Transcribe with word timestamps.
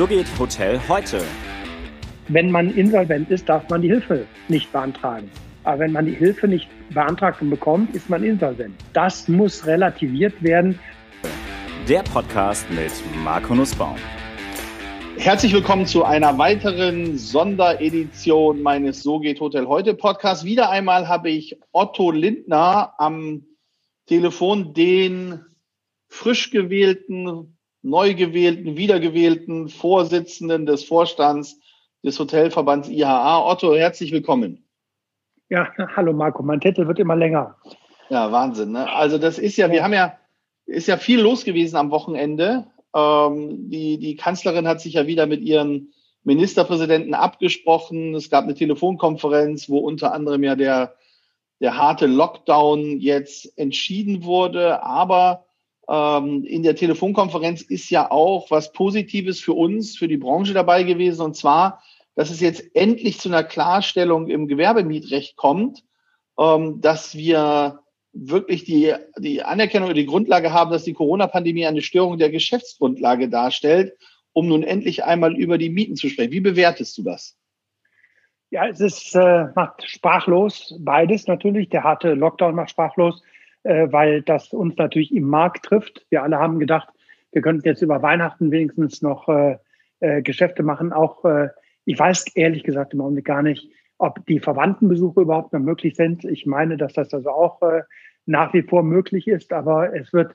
So 0.00 0.06
geht 0.06 0.26
Hotel 0.38 0.80
heute. 0.88 1.20
Wenn 2.28 2.50
man 2.50 2.74
insolvent 2.74 3.30
ist, 3.30 3.46
darf 3.50 3.68
man 3.68 3.82
die 3.82 3.88
Hilfe 3.88 4.26
nicht 4.48 4.72
beantragen. 4.72 5.30
Aber 5.64 5.80
wenn 5.80 5.92
man 5.92 6.06
die 6.06 6.14
Hilfe 6.14 6.48
nicht 6.48 6.70
beantragt 6.88 7.42
und 7.42 7.50
bekommt, 7.50 7.94
ist 7.94 8.08
man 8.08 8.24
insolvent. 8.24 8.74
Das 8.94 9.28
muss 9.28 9.66
relativiert 9.66 10.42
werden. 10.42 10.78
Der 11.86 12.02
Podcast 12.02 12.64
mit 12.70 12.90
Marco 13.22 13.54
Nussbaum. 13.54 13.96
Herzlich 15.18 15.52
willkommen 15.52 15.84
zu 15.84 16.02
einer 16.02 16.38
weiteren 16.38 17.18
Sonderedition 17.18 18.62
meines 18.62 19.02
So 19.02 19.20
geht 19.20 19.38
Hotel 19.38 19.66
heute 19.66 19.92
Podcasts. 19.92 20.46
Wieder 20.46 20.70
einmal 20.70 21.08
habe 21.08 21.28
ich 21.28 21.58
Otto 21.72 22.10
Lindner 22.10 22.94
am 22.96 23.44
Telefon, 24.06 24.72
den 24.72 25.44
frisch 26.08 26.50
gewählten, 26.50 27.58
neu 27.82 28.14
gewählten, 28.14 28.76
wiedergewählten 28.76 29.68
Vorsitzenden 29.68 30.66
des 30.66 30.84
Vorstands 30.84 31.58
des 32.02 32.18
Hotelverbands 32.18 32.88
IHA. 32.88 33.46
Otto, 33.46 33.74
herzlich 33.74 34.12
willkommen. 34.12 34.64
Ja, 35.48 35.68
hallo 35.96 36.12
Marco, 36.12 36.42
mein 36.42 36.60
Titel 36.60 36.86
wird 36.86 36.98
immer 36.98 37.16
länger. 37.16 37.56
Ja, 38.08 38.30
Wahnsinn. 38.32 38.72
Ne? 38.72 38.90
Also 38.90 39.18
das 39.18 39.38
ist 39.38 39.56
ja, 39.56 39.70
wir 39.70 39.82
haben 39.82 39.92
ja, 39.92 40.16
ist 40.66 40.88
ja 40.88 40.96
viel 40.96 41.20
los 41.20 41.44
gewesen 41.44 41.76
am 41.76 41.90
Wochenende. 41.90 42.66
Ähm, 42.94 43.70
die, 43.70 43.98
die 43.98 44.16
Kanzlerin 44.16 44.68
hat 44.68 44.80
sich 44.80 44.94
ja 44.94 45.06
wieder 45.06 45.26
mit 45.26 45.42
ihren 45.42 45.92
Ministerpräsidenten 46.22 47.14
abgesprochen. 47.14 48.14
Es 48.14 48.30
gab 48.30 48.44
eine 48.44 48.54
Telefonkonferenz, 48.54 49.68
wo 49.68 49.78
unter 49.78 50.12
anderem 50.12 50.42
ja 50.44 50.54
der, 50.54 50.94
der 51.60 51.76
harte 51.76 52.06
Lockdown 52.06 52.98
jetzt 52.98 53.56
entschieden 53.58 54.24
wurde. 54.24 54.82
Aber 54.82 55.46
in 55.90 56.62
der 56.62 56.76
Telefonkonferenz 56.76 57.62
ist 57.62 57.90
ja 57.90 58.12
auch 58.12 58.50
was 58.52 58.72
Positives 58.72 59.40
für 59.40 59.54
uns, 59.54 59.96
für 59.96 60.06
die 60.06 60.18
Branche 60.18 60.52
dabei 60.52 60.84
gewesen. 60.84 61.22
Und 61.22 61.36
zwar, 61.36 61.82
dass 62.14 62.30
es 62.30 62.40
jetzt 62.40 62.76
endlich 62.76 63.18
zu 63.18 63.28
einer 63.28 63.42
Klarstellung 63.42 64.28
im 64.28 64.46
Gewerbemietrecht 64.46 65.34
kommt, 65.34 65.82
ähm, 66.38 66.80
dass 66.80 67.16
wir 67.16 67.80
wirklich 68.12 68.64
die, 68.64 68.94
die 69.18 69.42
Anerkennung 69.42 69.88
oder 69.88 69.94
die 69.94 70.06
Grundlage 70.06 70.52
haben, 70.52 70.70
dass 70.70 70.84
die 70.84 70.92
Corona-Pandemie 70.92 71.66
eine 71.66 71.82
Störung 71.82 72.18
der 72.18 72.30
Geschäftsgrundlage 72.30 73.28
darstellt, 73.28 73.94
um 74.32 74.46
nun 74.46 74.62
endlich 74.62 75.02
einmal 75.04 75.36
über 75.36 75.58
die 75.58 75.70
Mieten 75.70 75.96
zu 75.96 76.08
sprechen. 76.08 76.32
Wie 76.32 76.40
bewertest 76.40 76.96
du 76.98 77.02
das? 77.02 77.36
Ja, 78.50 78.66
es 78.66 78.80
ist, 78.80 79.14
äh, 79.14 79.46
macht 79.54 79.88
sprachlos 79.88 80.74
beides 80.78 81.26
natürlich. 81.26 81.68
Der 81.68 81.84
harte 81.84 82.14
Lockdown 82.14 82.54
macht 82.54 82.70
sprachlos, 82.70 83.22
äh, 83.62 83.88
weil 83.90 84.22
das 84.22 84.52
uns 84.52 84.76
natürlich 84.76 85.14
im 85.14 85.24
Markt 85.24 85.64
trifft. 85.66 86.06
Wir 86.10 86.22
alle 86.22 86.38
haben 86.38 86.58
gedacht, 86.58 86.88
wir 87.32 87.42
könnten 87.42 87.66
jetzt 87.66 87.82
über 87.82 88.02
Weihnachten 88.02 88.50
wenigstens 88.50 89.02
noch 89.02 89.28
äh, 89.28 89.58
äh, 90.00 90.22
Geschäfte 90.22 90.62
machen. 90.62 90.92
Auch 90.92 91.24
äh, 91.24 91.48
ich 91.84 91.98
weiß 91.98 92.34
ehrlich 92.34 92.64
gesagt 92.64 92.94
im 92.94 93.00
Augenblick 93.00 93.26
gar 93.26 93.42
nicht, 93.42 93.70
ob 93.98 94.24
die 94.26 94.40
Verwandtenbesuche 94.40 95.20
überhaupt 95.20 95.52
noch 95.52 95.60
möglich 95.60 95.94
sind. 95.94 96.24
Ich 96.24 96.46
meine, 96.46 96.76
dass 96.76 96.94
das 96.94 97.12
also 97.12 97.30
auch 97.30 97.60
äh, 97.62 97.82
nach 98.26 98.52
wie 98.54 98.62
vor 98.62 98.82
möglich 98.82 99.28
ist, 99.28 99.52
aber 99.52 99.94
es 99.94 100.12
wird 100.12 100.34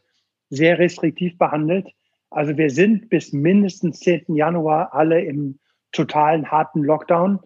sehr 0.50 0.78
restriktiv 0.80 1.38
behandelt. 1.38 1.90
Also 2.30 2.58
wir 2.58 2.70
sind 2.70 3.10
bis 3.10 3.34
mindestens 3.34 4.00
10. 4.02 4.36
Januar 4.36 4.94
alle 4.94 5.22
im 5.22 5.60
totalen 5.92 6.52
harten 6.52 6.84
Lockdown. 6.84 7.40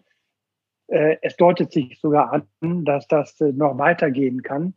Äh, 0.88 1.16
es 1.22 1.36
deutet 1.36 1.72
sich 1.72 1.98
sogar 2.00 2.32
an, 2.32 2.84
dass 2.84 3.06
das 3.06 3.40
äh, 3.40 3.52
noch 3.52 3.78
weitergehen 3.78 4.42
kann. 4.42 4.74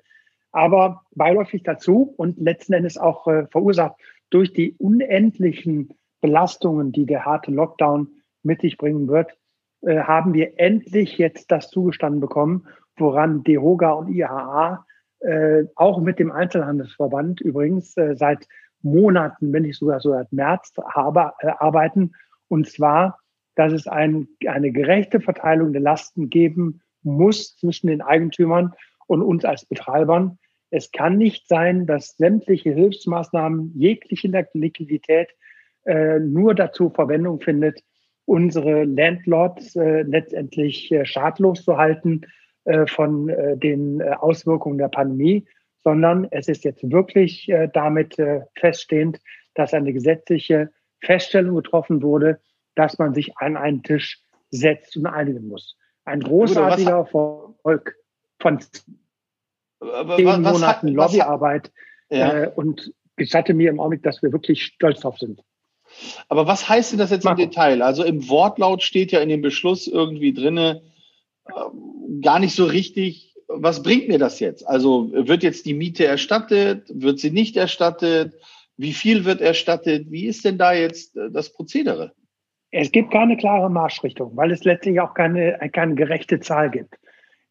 Aber 0.54 1.02
beiläufig 1.16 1.64
dazu 1.64 2.14
und 2.16 2.38
letzten 2.40 2.74
Endes 2.74 2.98
auch 2.98 3.28
äh, 3.28 3.48
verursacht 3.48 3.96
durch 4.30 4.54
die 4.54 4.76
unendlichen 4.78 5.90
Belastungen, 6.22 6.92
die 6.92 7.06
der 7.06 7.26
harte 7.26 7.52
Lockdown 7.52 8.08
mit 8.44 8.62
sich 8.62 8.78
bringen 8.78 9.08
wird, 9.08 9.36
äh, 9.82 10.00
haben 10.00 10.34
wir 10.34 10.60
endlich 10.60 11.18
jetzt 11.18 11.52
das 11.52 11.70
zugestanden 11.70 12.22
bekommen, 12.22 12.68
woran 12.96 13.44
DEHOGA 13.44 13.92
und 13.92 14.10
IHA 14.10 14.86
äh, 15.20 15.66
auch 15.76 16.00
mit 16.00 16.20
dem 16.20 16.32
Einzelhandelsverband 16.32 17.42
übrigens 17.42 17.98
äh, 17.98 18.16
seit 18.16 18.48
Monaten, 18.82 19.54
wenn 19.54 19.64
nicht 19.64 19.80
sogar 19.80 20.00
so 20.00 20.12
seit 20.12 20.32
März 20.32 20.74
habe, 20.94 21.34
äh, 21.40 21.52
arbeiten. 21.58 22.14
Und 22.48 22.70
zwar, 22.70 23.20
dass 23.56 23.74
es 23.74 23.88
ein, 23.88 24.28
eine 24.46 24.72
gerechte 24.72 25.20
Verteilung 25.20 25.74
der 25.74 25.82
Lasten 25.82 26.30
geben 26.30 26.82
muss 27.02 27.56
zwischen 27.56 27.88
den 27.88 28.02
Eigentümern 28.02 28.74
und 29.08 29.22
uns 29.22 29.46
als 29.46 29.66
Betreibern. 29.66 30.38
Es 30.74 30.92
kann 30.92 31.20
nicht 31.20 31.48
sein, 31.48 31.86
dass 31.86 32.18
sämtliche 32.18 32.72
Hilfsmaßnahmen 32.72 33.74
jegliche 33.76 34.28
Liquidität 34.54 35.30
äh, 35.86 36.18
nur 36.18 36.56
dazu 36.56 36.90
Verwendung 36.90 37.42
findet, 37.42 37.84
unsere 38.26 38.84
Landlords 38.84 39.76
äh, 39.76 40.02
letztendlich 40.02 40.92
äh, 40.92 41.06
schadlos 41.06 41.64
zu 41.64 41.78
halten 41.78 42.22
äh, 42.64 42.88
von 42.88 43.30
äh, 43.30 43.56
den 43.56 44.02
äh, 44.02 44.16
Auswirkungen 44.20 44.80
der 44.80 44.88
Pandemie, 44.88 45.46
sondern 45.84 46.28
es 46.32 46.48
ist 46.48 46.64
jetzt 46.64 46.90
wirklich 46.90 47.52
damit 47.74 48.16
feststehend, 48.56 49.20
dass 49.54 49.74
eine 49.74 49.92
gesetzliche 49.92 50.72
Feststellung 51.02 51.58
getroffen 51.58 52.02
wurde, 52.02 52.40
dass 52.76 52.98
man 53.00 53.14
sich 53.14 53.38
an 53.38 53.58
einen 53.58 53.84
Tisch 53.84 54.24
setzt 54.50 54.96
und 54.96 55.08
einigen 55.08 55.50
muss. 55.50 55.78
Ein 56.06 56.22
großartiger 56.22 56.92
Erfolg 57.00 57.98
von 58.40 58.60
zehn 60.16 60.42
Monaten 60.42 60.88
Lobbyarbeit 60.90 61.72
ja. 62.10 62.44
äh, 62.44 62.52
und 62.56 62.94
gestatte 63.16 63.54
mir 63.54 63.70
im 63.70 63.80
Augenblick, 63.80 64.04
dass 64.04 64.22
wir 64.22 64.32
wirklich 64.32 64.64
stolz 64.64 65.02
drauf 65.02 65.18
sind. 65.18 65.42
Aber 66.28 66.48
was 66.48 66.68
heißt 66.68 66.92
denn 66.92 67.00
das 67.00 67.12
jetzt 67.12 67.24
Marco. 67.24 67.42
im 67.42 67.50
Detail? 67.50 67.82
Also 67.82 68.04
im 68.04 68.28
Wortlaut 68.30 68.82
steht 68.82 69.12
ja 69.12 69.20
in 69.20 69.30
dem 69.30 69.42
Beschluss 69.42 69.88
irgendwie 69.88 70.34
drinne, 70.34 70.82
äh, 71.48 71.52
gar 72.22 72.40
nicht 72.40 72.56
so 72.56 72.66
richtig, 72.66 73.36
was 73.48 73.84
bringt 73.84 74.08
mir 74.08 74.18
das 74.18 74.40
jetzt? 74.40 74.68
Also 74.68 75.12
wird 75.14 75.44
jetzt 75.44 75.66
die 75.66 75.74
Miete 75.74 76.06
erstattet? 76.06 76.88
Wird 76.90 77.20
sie 77.20 77.32
nicht 77.32 77.58
erstattet? 77.58 78.34
Wie 78.78 78.94
viel 78.94 79.26
wird 79.26 79.42
erstattet? 79.42 80.10
Wie 80.10 80.26
ist 80.26 80.46
denn 80.46 80.58
da 80.58 80.74
jetzt 80.74 81.16
äh, 81.16 81.30
das 81.32 81.54
Prozedere? 81.54 82.14
Es 82.72 82.92
gibt 82.92 83.12
keine 83.12 83.38
klare 83.38 83.70
Marschrichtung, 83.70 84.36
weil 84.36 84.52
es 84.52 84.64
letztlich 84.64 85.00
auch 85.00 85.14
keine, 85.14 85.60
keine 85.72 85.94
gerechte 85.94 86.40
Zahl 86.40 86.72
gibt. 86.72 86.96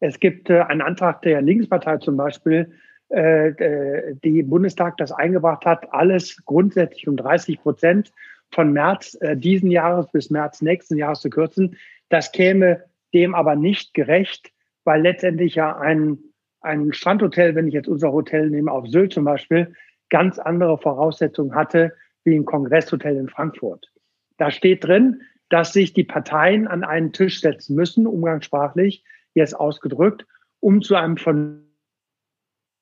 Es 0.03 0.19
gibt 0.19 0.49
äh, 0.49 0.59
einen 0.59 0.81
Antrag 0.81 1.21
der 1.21 1.41
Linkspartei 1.41 1.95
zum 1.97 2.17
Beispiel, 2.17 2.73
äh, 3.09 3.47
äh 3.51 4.15
die 4.21 4.43
Bundestag 4.43 4.97
das 4.97 5.13
eingebracht 5.13 5.65
hat, 5.65 5.93
alles 5.93 6.43
grundsätzlich 6.43 7.07
um 7.07 7.15
30 7.15 7.61
Prozent 7.61 8.11
von 8.51 8.73
März 8.73 9.17
äh, 9.21 9.37
diesen 9.37 9.71
Jahres 9.71 10.11
bis 10.11 10.29
März 10.29 10.61
nächsten 10.61 10.97
Jahres 10.97 11.21
zu 11.21 11.29
kürzen. 11.29 11.77
Das 12.09 12.33
käme 12.33 12.83
dem 13.13 13.33
aber 13.33 13.55
nicht 13.55 13.93
gerecht, 13.93 14.51
weil 14.83 15.01
letztendlich 15.01 15.55
ja 15.55 15.77
ein, 15.79 16.17
ein 16.59 16.91
Strandhotel, 16.91 17.55
wenn 17.55 17.69
ich 17.69 17.73
jetzt 17.73 17.87
unser 17.87 18.11
Hotel 18.11 18.49
nehme, 18.49 18.73
auf 18.73 18.85
Sylt 18.87 19.13
zum 19.13 19.23
Beispiel, 19.23 19.73
ganz 20.09 20.37
andere 20.37 20.77
Voraussetzungen 20.77 21.55
hatte 21.55 21.93
wie 22.25 22.35
ein 22.35 22.43
Kongresshotel 22.43 23.15
in 23.15 23.29
Frankfurt. 23.29 23.89
Da 24.35 24.51
steht 24.51 24.83
drin, 24.83 25.21
dass 25.47 25.71
sich 25.71 25.93
die 25.93 26.03
Parteien 26.03 26.67
an 26.67 26.83
einen 26.83 27.13
Tisch 27.13 27.39
setzen 27.39 27.75
müssen, 27.77 28.05
umgangssprachlich, 28.05 29.05
jetzt 29.33 29.55
ausgedrückt, 29.55 30.25
um 30.59 30.81
zu 30.81 30.95
einem 30.95 31.17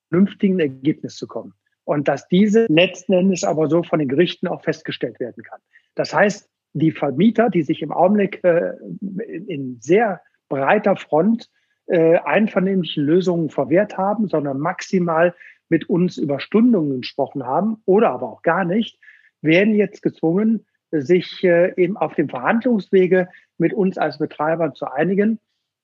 vernünftigen 0.09 0.59
Ergebnis 0.59 1.15
zu 1.15 1.27
kommen 1.27 1.53
und 1.83 2.07
dass 2.07 2.27
diese 2.27 2.65
letzten 2.69 3.13
Endes 3.13 3.43
aber 3.43 3.69
so 3.69 3.83
von 3.83 3.99
den 3.99 4.07
Gerichten 4.07 4.47
auch 4.47 4.63
festgestellt 4.63 5.19
werden 5.19 5.43
kann. 5.43 5.59
Das 5.95 6.13
heißt, 6.13 6.49
die 6.73 6.91
Vermieter, 6.91 7.49
die 7.49 7.63
sich 7.63 7.81
im 7.81 7.91
Augenblick 7.91 8.43
äh, 8.43 8.73
in 9.47 9.77
sehr 9.81 10.21
breiter 10.47 10.95
Front 10.95 11.49
äh, 11.87 12.17
einvernehmliche 12.19 13.01
Lösungen 13.01 13.49
verwehrt 13.49 13.97
haben, 13.97 14.27
sondern 14.27 14.59
maximal 14.59 15.35
mit 15.69 15.89
uns 15.89 16.17
über 16.17 16.39
Stundungen 16.39 17.01
gesprochen 17.01 17.45
haben 17.45 17.81
oder 17.85 18.11
aber 18.11 18.29
auch 18.29 18.41
gar 18.41 18.65
nicht, 18.65 18.99
werden 19.41 19.75
jetzt 19.75 20.01
gezwungen, 20.01 20.65
sich 20.91 21.43
äh, 21.43 21.73
eben 21.75 21.97
auf 21.97 22.15
dem 22.15 22.29
Verhandlungswege 22.29 23.29
mit 23.57 23.73
uns 23.73 23.97
als 23.97 24.17
Betreiber 24.17 24.73
zu 24.73 24.85
einigen. 24.85 25.39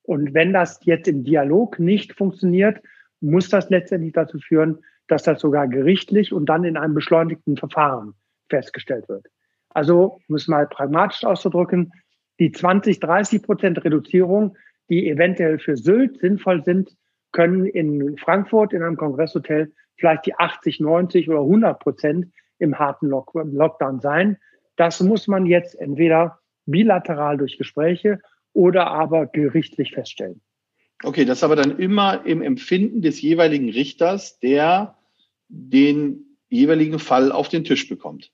Und 0.07 0.33
wenn 0.33 0.53
das 0.53 0.79
jetzt 0.83 1.09
im 1.09 1.25
Dialog 1.25 1.79
nicht 1.79 2.13
funktioniert, 2.13 2.81
muss 3.19 3.49
das 3.49 3.69
letztendlich 3.69 4.13
dazu 4.13 4.39
führen, 4.39 4.79
dass 5.07 5.23
das 5.23 5.41
sogar 5.41 5.67
gerichtlich 5.67 6.31
und 6.31 6.45
dann 6.47 6.63
in 6.63 6.77
einem 6.77 6.93
beschleunigten 6.93 7.57
Verfahren 7.57 8.13
festgestellt 8.49 9.09
wird. 9.09 9.27
Also, 9.69 10.19
um 10.29 10.35
es 10.35 10.47
mal 10.47 10.65
pragmatisch 10.65 11.25
auszudrücken, 11.25 11.91
die 12.39 12.53
20, 12.53 13.01
30 13.01 13.43
Prozent 13.43 13.83
Reduzierung, 13.83 14.55
die 14.89 15.09
eventuell 15.09 15.59
für 15.59 15.75
Sylt 15.75 16.19
sinnvoll 16.21 16.63
sind, 16.63 16.95
können 17.33 17.65
in 17.65 18.17
Frankfurt 18.17 18.71
in 18.71 18.83
einem 18.83 18.95
Kongresshotel 18.95 19.73
vielleicht 19.97 20.25
die 20.25 20.35
80, 20.35 20.79
90 20.79 21.29
oder 21.29 21.41
100 21.41 21.79
Prozent 21.79 22.27
im 22.59 22.79
harten 22.79 23.09
Lockdown 23.09 23.99
sein. 23.99 24.37
Das 24.77 25.01
muss 25.01 25.27
man 25.27 25.45
jetzt 25.45 25.75
entweder 25.75 26.39
bilateral 26.65 27.35
durch 27.37 27.57
Gespräche 27.57 28.21
oder 28.57 28.87
aber 28.87 29.27
gerichtlich 29.27 29.91
feststellen. 29.91 30.41
Okay, 31.03 31.25
das 31.25 31.37
ist 31.37 31.43
aber 31.43 31.55
dann 31.55 31.77
immer 31.77 32.25
im 32.25 32.41
Empfinden 32.41 33.03
des 33.03 33.21
jeweiligen 33.21 33.69
Richters, 33.69 34.39
der 34.39 34.97
den 35.47 36.39
jeweiligen 36.49 36.97
Fall 36.97 37.31
auf 37.31 37.49
den 37.49 37.63
Tisch 37.63 37.87
bekommt. 37.87 38.31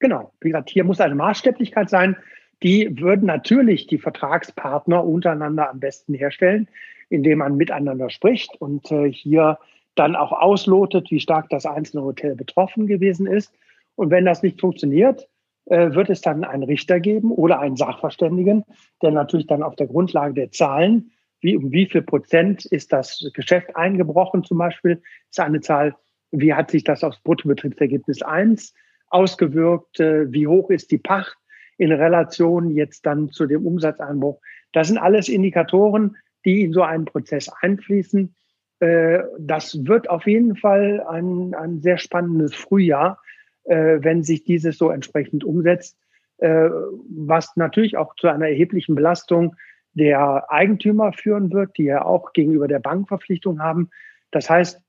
Genau. 0.00 0.34
Wie 0.42 0.50
gesagt, 0.50 0.68
hier 0.68 0.84
muss 0.84 1.00
eine 1.00 1.14
Maßstäblichkeit 1.14 1.88
sein. 1.88 2.14
Die 2.62 3.00
würden 3.00 3.24
natürlich 3.24 3.86
die 3.86 3.98
Vertragspartner 3.98 5.02
untereinander 5.02 5.70
am 5.70 5.80
besten 5.80 6.12
herstellen, 6.12 6.68
indem 7.08 7.38
man 7.38 7.56
miteinander 7.56 8.10
spricht 8.10 8.54
und 8.60 8.90
äh, 8.92 9.10
hier 9.10 9.58
dann 9.94 10.14
auch 10.14 10.32
auslotet, 10.32 11.10
wie 11.10 11.20
stark 11.20 11.48
das 11.48 11.64
einzelne 11.64 12.02
Hotel 12.02 12.36
betroffen 12.36 12.86
gewesen 12.86 13.26
ist. 13.26 13.54
Und 13.94 14.10
wenn 14.10 14.26
das 14.26 14.42
nicht 14.42 14.60
funktioniert, 14.60 15.26
wird 15.66 16.10
es 16.10 16.20
dann 16.20 16.44
einen 16.44 16.64
Richter 16.64 17.00
geben 17.00 17.32
oder 17.32 17.58
einen 17.58 17.76
Sachverständigen, 17.76 18.64
der 19.00 19.12
natürlich 19.12 19.46
dann 19.46 19.62
auf 19.62 19.76
der 19.76 19.86
Grundlage 19.86 20.34
der 20.34 20.50
Zahlen, 20.50 21.10
wie 21.40 21.56
um 21.56 21.72
wie 21.72 21.86
viel 21.86 22.02
Prozent 22.02 22.64
ist 22.64 22.92
das 22.92 23.30
Geschäft 23.34 23.76
eingebrochen 23.76 24.44
zum 24.44 24.58
Beispiel, 24.58 25.02
ist 25.30 25.40
eine 25.40 25.60
Zahl, 25.60 25.94
wie 26.32 26.54
hat 26.54 26.70
sich 26.70 26.84
das 26.84 27.04
aufs 27.04 27.20
Bruttobetriebsergebnis 27.22 28.22
1 28.22 28.74
ausgewirkt, 29.08 30.00
äh, 30.00 30.32
wie 30.32 30.46
hoch 30.46 30.70
ist 30.70 30.90
die 30.90 30.98
Pacht 30.98 31.36
in 31.76 31.92
Relation 31.92 32.70
jetzt 32.70 33.04
dann 33.06 33.30
zu 33.30 33.46
dem 33.46 33.66
Umsatzeinbruch. 33.66 34.40
Das 34.72 34.88
sind 34.88 34.98
alles 34.98 35.28
Indikatoren, 35.28 36.16
die 36.44 36.62
in 36.62 36.72
so 36.72 36.82
einen 36.82 37.04
Prozess 37.04 37.50
einfließen. 37.60 38.34
Äh, 38.80 39.20
das 39.38 39.86
wird 39.86 40.08
auf 40.08 40.26
jeden 40.26 40.56
Fall 40.56 41.04
ein, 41.08 41.54
ein 41.54 41.80
sehr 41.80 41.98
spannendes 41.98 42.54
Frühjahr, 42.54 43.18
äh, 43.64 43.98
wenn 44.02 44.22
sich 44.22 44.44
dieses 44.44 44.76
so 44.76 44.90
entsprechend 44.90 45.44
umsetzt, 45.44 45.98
äh, 46.38 46.68
was 47.08 47.56
natürlich 47.56 47.96
auch 47.96 48.14
zu 48.16 48.28
einer 48.28 48.48
erheblichen 48.48 48.94
Belastung 48.94 49.56
der 49.94 50.50
Eigentümer 50.50 51.12
führen 51.12 51.52
wird, 51.52 51.78
die 51.78 51.84
ja 51.84 52.04
auch 52.04 52.32
gegenüber 52.32 52.68
der 52.68 52.80
Bank 52.80 53.08
Verpflichtungen 53.08 53.62
haben. 53.62 53.90
Das 54.32 54.50
heißt, 54.50 54.80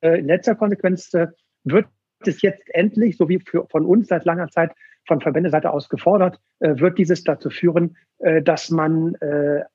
in 0.00 0.26
letzter 0.26 0.56
Konsequenz 0.56 1.12
wird 1.62 1.86
es 2.26 2.42
jetzt 2.42 2.64
endlich, 2.74 3.16
so 3.16 3.28
wie 3.28 3.38
für, 3.38 3.68
von 3.70 3.86
uns 3.86 4.08
seit 4.08 4.24
langer 4.24 4.48
Zeit 4.48 4.72
von 5.06 5.20
Verbändeseite 5.20 5.70
aus 5.70 5.88
gefordert, 5.88 6.40
wird 6.58 6.98
dieses 6.98 7.22
dazu 7.22 7.50
führen, 7.50 7.96
dass 8.42 8.70
man, 8.70 9.16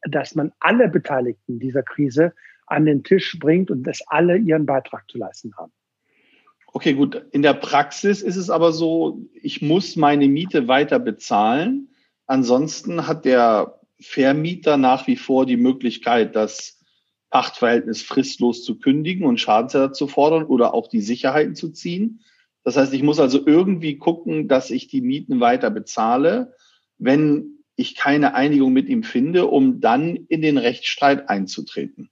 dass 0.01 0.35
man 0.35 0.51
alle 0.59 0.89
Beteiligten 0.89 1.59
dieser 1.59 1.83
Krise 1.83 2.33
an 2.65 2.85
den 2.85 3.05
Tisch 3.05 3.37
bringt 3.39 3.71
und 3.71 3.83
dass 3.83 4.05
alle 4.07 4.35
ihren 4.35 4.65
Beitrag 4.65 5.09
zu 5.09 5.17
leisten 5.17 5.55
haben. 5.55 5.71
Okay, 6.77 6.93
gut. 6.93 7.25
In 7.31 7.41
der 7.41 7.55
Praxis 7.55 8.21
ist 8.21 8.35
es 8.35 8.51
aber 8.51 8.71
so, 8.71 9.25
ich 9.33 9.63
muss 9.63 9.95
meine 9.95 10.27
Miete 10.27 10.67
weiter 10.67 10.99
bezahlen. 10.99 11.89
Ansonsten 12.27 13.07
hat 13.07 13.25
der 13.25 13.79
Vermieter 13.99 14.77
nach 14.77 15.07
wie 15.07 15.15
vor 15.15 15.47
die 15.47 15.57
Möglichkeit, 15.57 16.35
das 16.35 16.79
Pachtverhältnis 17.31 18.03
fristlos 18.03 18.63
zu 18.63 18.77
kündigen 18.77 19.25
und 19.25 19.39
Schadensersatz 19.39 19.97
zu 19.97 20.05
fordern 20.05 20.43
oder 20.43 20.75
auch 20.75 20.85
die 20.85 21.01
Sicherheiten 21.01 21.55
zu 21.55 21.71
ziehen. 21.71 22.21
Das 22.63 22.77
heißt, 22.77 22.93
ich 22.93 23.01
muss 23.01 23.19
also 23.19 23.41
irgendwie 23.43 23.97
gucken, 23.97 24.47
dass 24.47 24.69
ich 24.69 24.87
die 24.87 25.01
Mieten 25.01 25.39
weiter 25.39 25.71
bezahle, 25.71 26.53
wenn 26.99 27.63
ich 27.75 27.95
keine 27.95 28.35
Einigung 28.35 28.71
mit 28.71 28.87
ihm 28.87 29.01
finde, 29.01 29.47
um 29.47 29.81
dann 29.81 30.15
in 30.15 30.43
den 30.43 30.59
Rechtsstreit 30.59 31.27
einzutreten. 31.27 32.11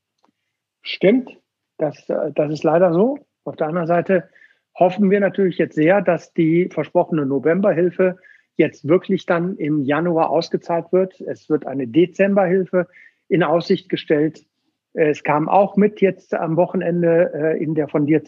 Stimmt, 0.82 1.38
das, 1.78 2.08
das 2.08 2.52
ist 2.52 2.64
leider 2.64 2.94
so. 2.94 3.20
Auf 3.44 3.58
der 3.58 3.68
anderen 3.68 3.86
Seite 3.86 4.28
hoffen 4.76 5.10
wir 5.10 5.20
natürlich 5.20 5.58
jetzt 5.58 5.76
sehr, 5.76 6.02
dass 6.02 6.34
die 6.34 6.70
versprochene 6.70 7.26
Novemberhilfe 7.26 8.18
jetzt 8.58 8.88
wirklich 8.88 9.26
dann 9.26 9.58
im 9.58 9.82
Januar 9.82 10.30
ausgezahlt 10.30 10.92
wird. 10.92 11.20
Es 11.22 11.50
wird 11.50 11.66
eine 11.66 11.88
Dezemberhilfe 11.88 12.88
in 13.28 13.44
Aussicht 13.44 13.90
gestellt. 13.90 14.46
Es 14.94 15.24
kam 15.24 15.50
auch 15.50 15.76
mit 15.76 16.00
jetzt 16.02 16.34
am 16.34 16.56
Wochenende 16.56 17.32
äh, 17.34 17.64
in 17.64 17.76
der 17.76 17.90
von 17.90 18.06
dir 18.06 18.24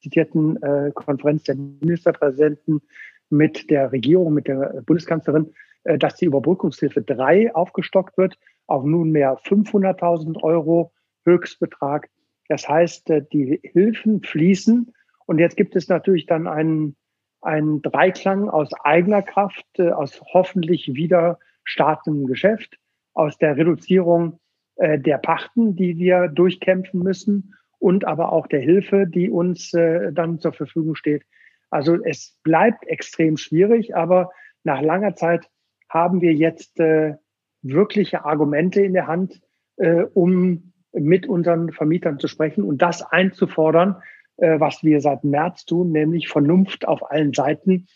zitierten 0.00 0.62
äh, 0.62 0.90
Konferenz 0.94 1.44
der 1.44 1.56
Ministerpräsidenten 1.56 2.80
mit 3.28 3.70
der 3.70 3.92
Regierung, 3.92 4.32
mit 4.32 4.48
der 4.48 4.82
Bundeskanzlerin, 4.86 5.52
äh, 5.84 5.98
dass 5.98 6.16
die 6.16 6.26
Überbrückungshilfe 6.26 7.02
3 7.02 7.54
aufgestockt 7.54 8.16
wird 8.16 8.38
auf 8.66 8.84
nunmehr 8.84 9.38
500.000 9.44 10.42
Euro 10.42 10.92
Höchstbetrag. 11.24 12.08
Das 12.48 12.68
heißt, 12.68 13.10
die 13.32 13.60
Hilfen 13.62 14.22
fließen 14.22 14.92
und 15.26 15.38
jetzt 15.38 15.56
gibt 15.56 15.76
es 15.76 15.88
natürlich 15.88 16.26
dann 16.26 16.46
einen, 16.46 16.96
einen 17.42 17.82
Dreiklang 17.82 18.48
aus 18.48 18.72
eigener 18.84 19.22
Kraft, 19.22 19.66
äh, 19.78 19.90
aus 19.90 20.20
hoffentlich 20.32 20.94
wieder 20.94 21.38
startendem 21.64 22.26
Geschäft, 22.26 22.78
aus 23.12 23.36
der 23.38 23.56
Reduzierung 23.56 24.38
äh, 24.76 24.98
der 24.98 25.18
Pachten, 25.18 25.74
die 25.76 25.98
wir 25.98 26.28
durchkämpfen 26.28 27.02
müssen 27.02 27.54
und 27.78 28.06
aber 28.06 28.32
auch 28.32 28.46
der 28.46 28.60
Hilfe, 28.60 29.06
die 29.06 29.30
uns 29.30 29.74
äh, 29.74 30.12
dann 30.12 30.38
zur 30.38 30.52
Verfügung 30.52 30.94
steht. 30.94 31.24
Also 31.70 32.02
es 32.04 32.38
bleibt 32.42 32.86
extrem 32.86 33.36
schwierig, 33.36 33.96
aber 33.96 34.30
nach 34.64 34.80
langer 34.80 35.16
Zeit 35.16 35.48
haben 35.88 36.20
wir 36.20 36.32
jetzt 36.32 36.78
äh, 36.80 37.14
wirkliche 37.62 38.24
Argumente 38.24 38.80
in 38.80 38.92
der 38.92 39.06
Hand, 39.06 39.40
äh, 39.76 40.02
um 40.14 40.72
mit 40.92 41.26
unseren 41.26 41.72
Vermietern 41.72 42.18
zu 42.18 42.28
sprechen 42.28 42.64
und 42.64 42.80
das 42.80 43.02
einzufordern, 43.02 43.96
äh, 44.38 44.60
was 44.60 44.82
wir 44.82 45.00
seit 45.00 45.24
März 45.24 45.64
tun, 45.64 45.92
nämlich 45.92 46.28
Vernunft 46.28 46.86
auf 46.86 47.10
allen 47.10 47.32
Seiten 47.32 47.86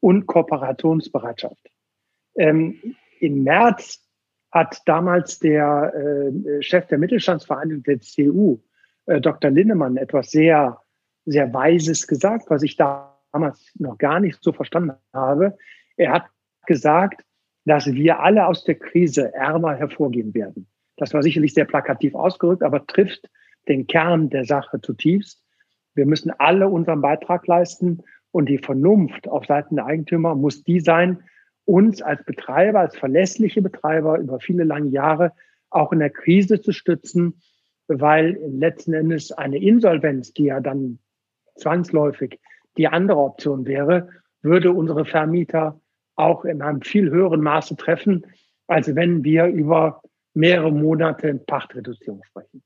und 0.00 0.26
Kooperationsbereitschaft. 0.26 1.70
Ähm, 2.36 2.96
Im 3.20 3.42
März 3.42 4.06
hat 4.50 4.80
damals 4.86 5.38
der 5.38 5.92
äh, 5.94 6.62
Chef 6.62 6.86
der 6.86 6.98
Mittelstandsvereinigung 6.98 7.82
der 7.84 8.00
CDU, 8.00 8.62
äh, 9.06 9.20
Dr. 9.20 9.50
Linnemann, 9.50 9.96
etwas 9.96 10.30
sehr, 10.30 10.78
sehr 11.26 11.52
Weises 11.52 12.06
gesagt, 12.06 12.48
was 12.48 12.62
ich 12.62 12.76
damals 12.76 13.70
noch 13.78 13.98
gar 13.98 14.20
nicht 14.20 14.42
so 14.42 14.52
verstanden 14.52 14.92
habe. 15.12 15.56
Er 15.96 16.12
hat 16.12 16.26
gesagt, 16.66 17.22
dass 17.64 17.86
wir 17.86 18.20
alle 18.20 18.46
aus 18.46 18.64
der 18.64 18.76
Krise 18.76 19.32
ärmer 19.34 19.74
hervorgehen 19.76 20.34
werden. 20.34 20.66
Das 20.96 21.14
war 21.14 21.22
sicherlich 21.22 21.54
sehr 21.54 21.64
plakativ 21.66 22.14
ausgerückt, 22.14 22.62
aber 22.62 22.86
trifft 22.86 23.28
den 23.68 23.86
Kern 23.86 24.30
der 24.30 24.44
Sache 24.44 24.80
zutiefst. 24.80 25.39
Wir 26.00 26.06
müssen 26.06 26.32
alle 26.38 26.66
unseren 26.66 27.02
Beitrag 27.02 27.46
leisten 27.46 28.02
und 28.30 28.48
die 28.48 28.56
Vernunft 28.56 29.28
auf 29.28 29.44
Seiten 29.44 29.76
der 29.76 29.84
Eigentümer 29.84 30.34
muss 30.34 30.64
die 30.64 30.80
sein, 30.80 31.22
uns 31.66 32.00
als 32.00 32.24
Betreiber, 32.24 32.80
als 32.80 32.96
verlässliche 32.96 33.60
Betreiber 33.60 34.18
über 34.18 34.40
viele 34.40 34.64
lange 34.64 34.88
Jahre 34.88 35.32
auch 35.68 35.92
in 35.92 35.98
der 35.98 36.08
Krise 36.08 36.62
zu 36.62 36.72
stützen, 36.72 37.42
weil 37.86 38.40
letzten 38.48 38.94
Endes 38.94 39.30
eine 39.30 39.58
Insolvenz, 39.58 40.32
die 40.32 40.44
ja 40.44 40.60
dann 40.60 41.00
zwangsläufig 41.56 42.40
die 42.78 42.88
andere 42.88 43.18
Option 43.18 43.66
wäre, 43.66 44.08
würde 44.40 44.72
unsere 44.72 45.04
Vermieter 45.04 45.78
auch 46.16 46.46
in 46.46 46.62
einem 46.62 46.80
viel 46.80 47.10
höheren 47.10 47.42
Maße 47.42 47.76
treffen, 47.76 48.24
als 48.68 48.94
wenn 48.94 49.22
wir 49.22 49.48
über 49.48 50.00
mehrere 50.32 50.72
Monate 50.72 51.34
Pachtreduzierung 51.34 52.22
sprechen. 52.24 52.62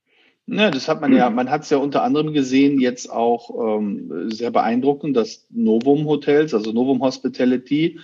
Ja, 0.46 0.70
das 0.70 0.88
hat 0.88 1.00
man 1.00 1.14
ja, 1.14 1.30
man 1.30 1.50
hat 1.50 1.62
es 1.62 1.70
ja 1.70 1.78
unter 1.78 2.02
anderem 2.02 2.34
gesehen, 2.34 2.78
jetzt 2.78 3.10
auch 3.10 3.78
ähm, 3.78 4.30
sehr 4.30 4.50
beeindruckend, 4.50 5.16
dass 5.16 5.46
Novum 5.50 6.06
Hotels, 6.06 6.52
also 6.52 6.70
Novum 6.70 7.00
Hospitality, 7.00 7.98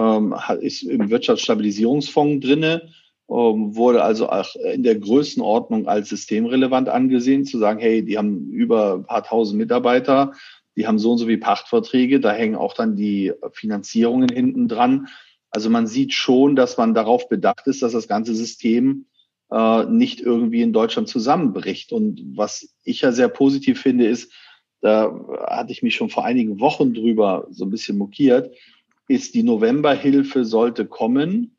ähm, 0.00 0.34
ist 0.60 0.84
im 0.84 1.10
Wirtschaftsstabilisierungsfonds 1.10 2.46
drinne, 2.46 2.88
ähm, 3.28 3.76
wurde 3.76 4.02
also 4.02 4.30
auch 4.30 4.56
in 4.56 4.82
der 4.82 4.98
Größenordnung 4.98 5.86
als 5.86 6.08
systemrelevant 6.08 6.88
angesehen, 6.88 7.44
zu 7.44 7.58
sagen, 7.58 7.78
hey, 7.78 8.02
die 8.02 8.16
haben 8.16 8.48
über 8.48 8.94
ein 8.94 9.04
paar 9.04 9.24
tausend 9.24 9.58
Mitarbeiter, 9.58 10.32
die 10.76 10.86
haben 10.86 10.98
so 10.98 11.12
und 11.12 11.18
so 11.18 11.28
wie 11.28 11.36
Pachtverträge, 11.36 12.20
da 12.20 12.32
hängen 12.32 12.56
auch 12.56 12.72
dann 12.72 12.96
die 12.96 13.32
Finanzierungen 13.52 14.30
hinten 14.30 14.66
dran. 14.66 15.08
Also 15.50 15.68
man 15.68 15.86
sieht 15.86 16.14
schon, 16.14 16.56
dass 16.56 16.78
man 16.78 16.94
darauf 16.94 17.28
bedacht 17.28 17.66
ist, 17.66 17.82
dass 17.82 17.92
das 17.92 18.08
ganze 18.08 18.34
System 18.34 19.04
äh, 19.52 19.84
nicht 19.84 20.20
irgendwie 20.20 20.62
in 20.62 20.72
Deutschland 20.72 21.08
zusammenbricht. 21.08 21.92
Und 21.92 22.22
was 22.34 22.74
ich 22.84 23.02
ja 23.02 23.12
sehr 23.12 23.28
positiv 23.28 23.80
finde, 23.80 24.06
ist, 24.06 24.32
da 24.80 25.14
hatte 25.46 25.72
ich 25.72 25.82
mich 25.82 25.94
schon 25.94 26.10
vor 26.10 26.24
einigen 26.24 26.58
Wochen 26.58 26.94
drüber 26.94 27.46
so 27.50 27.64
ein 27.64 27.70
bisschen 27.70 27.98
mokiert, 27.98 28.54
ist 29.08 29.34
die 29.34 29.42
Novemberhilfe 29.42 30.44
sollte 30.44 30.86
kommen, 30.86 31.56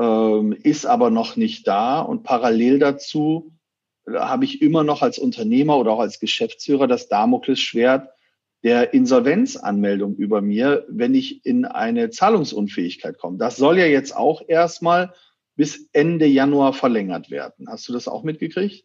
ähm, 0.00 0.56
ist 0.62 0.86
aber 0.86 1.10
noch 1.10 1.36
nicht 1.36 1.66
da. 1.66 2.00
Und 2.00 2.22
parallel 2.22 2.78
dazu 2.78 3.52
habe 4.06 4.44
ich 4.44 4.62
immer 4.62 4.84
noch 4.84 5.02
als 5.02 5.18
Unternehmer 5.18 5.78
oder 5.78 5.92
auch 5.92 6.00
als 6.00 6.20
Geschäftsführer 6.20 6.86
das 6.86 7.08
Damoklesschwert 7.08 8.08
der 8.62 8.94
Insolvenzanmeldung 8.94 10.14
über 10.14 10.40
mir, 10.40 10.86
wenn 10.88 11.14
ich 11.14 11.44
in 11.44 11.64
eine 11.64 12.10
Zahlungsunfähigkeit 12.10 13.18
komme. 13.18 13.38
Das 13.38 13.56
soll 13.56 13.78
ja 13.78 13.86
jetzt 13.86 14.16
auch 14.16 14.42
erstmal 14.46 15.12
bis 15.56 15.88
Ende 15.92 16.26
Januar 16.26 16.72
verlängert 16.72 17.30
werden. 17.30 17.68
Hast 17.68 17.88
du 17.88 17.92
das 17.92 18.08
auch 18.08 18.24
mitgekriegt? 18.24 18.84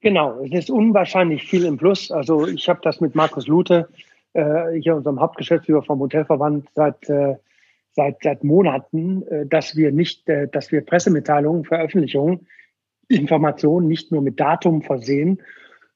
Genau, 0.00 0.42
es 0.42 0.52
ist 0.52 0.70
unwahrscheinlich 0.70 1.44
viel 1.44 1.64
im 1.64 1.76
Plus. 1.76 2.10
Also 2.10 2.46
ich 2.46 2.68
habe 2.68 2.80
das 2.82 3.00
mit 3.00 3.14
Markus 3.14 3.46
Lute, 3.46 3.88
äh, 4.32 4.72
hier 4.80 4.96
unserem 4.96 5.20
Hauptgeschäftsführer 5.20 5.82
vom 5.82 6.00
Hotelverband, 6.00 6.68
seit, 6.74 7.08
äh, 7.08 7.36
seit, 7.92 8.22
seit 8.22 8.42
Monaten, 8.42 9.22
äh, 9.28 9.46
dass 9.46 9.76
wir 9.76 9.92
nicht, 9.92 10.28
äh, 10.28 10.48
dass 10.48 10.72
wir 10.72 10.84
Pressemitteilungen, 10.84 11.64
Veröffentlichungen, 11.64 12.48
Informationen 13.08 13.86
nicht 13.86 14.10
nur 14.10 14.22
mit 14.22 14.40
Datum 14.40 14.82
versehen, 14.82 15.40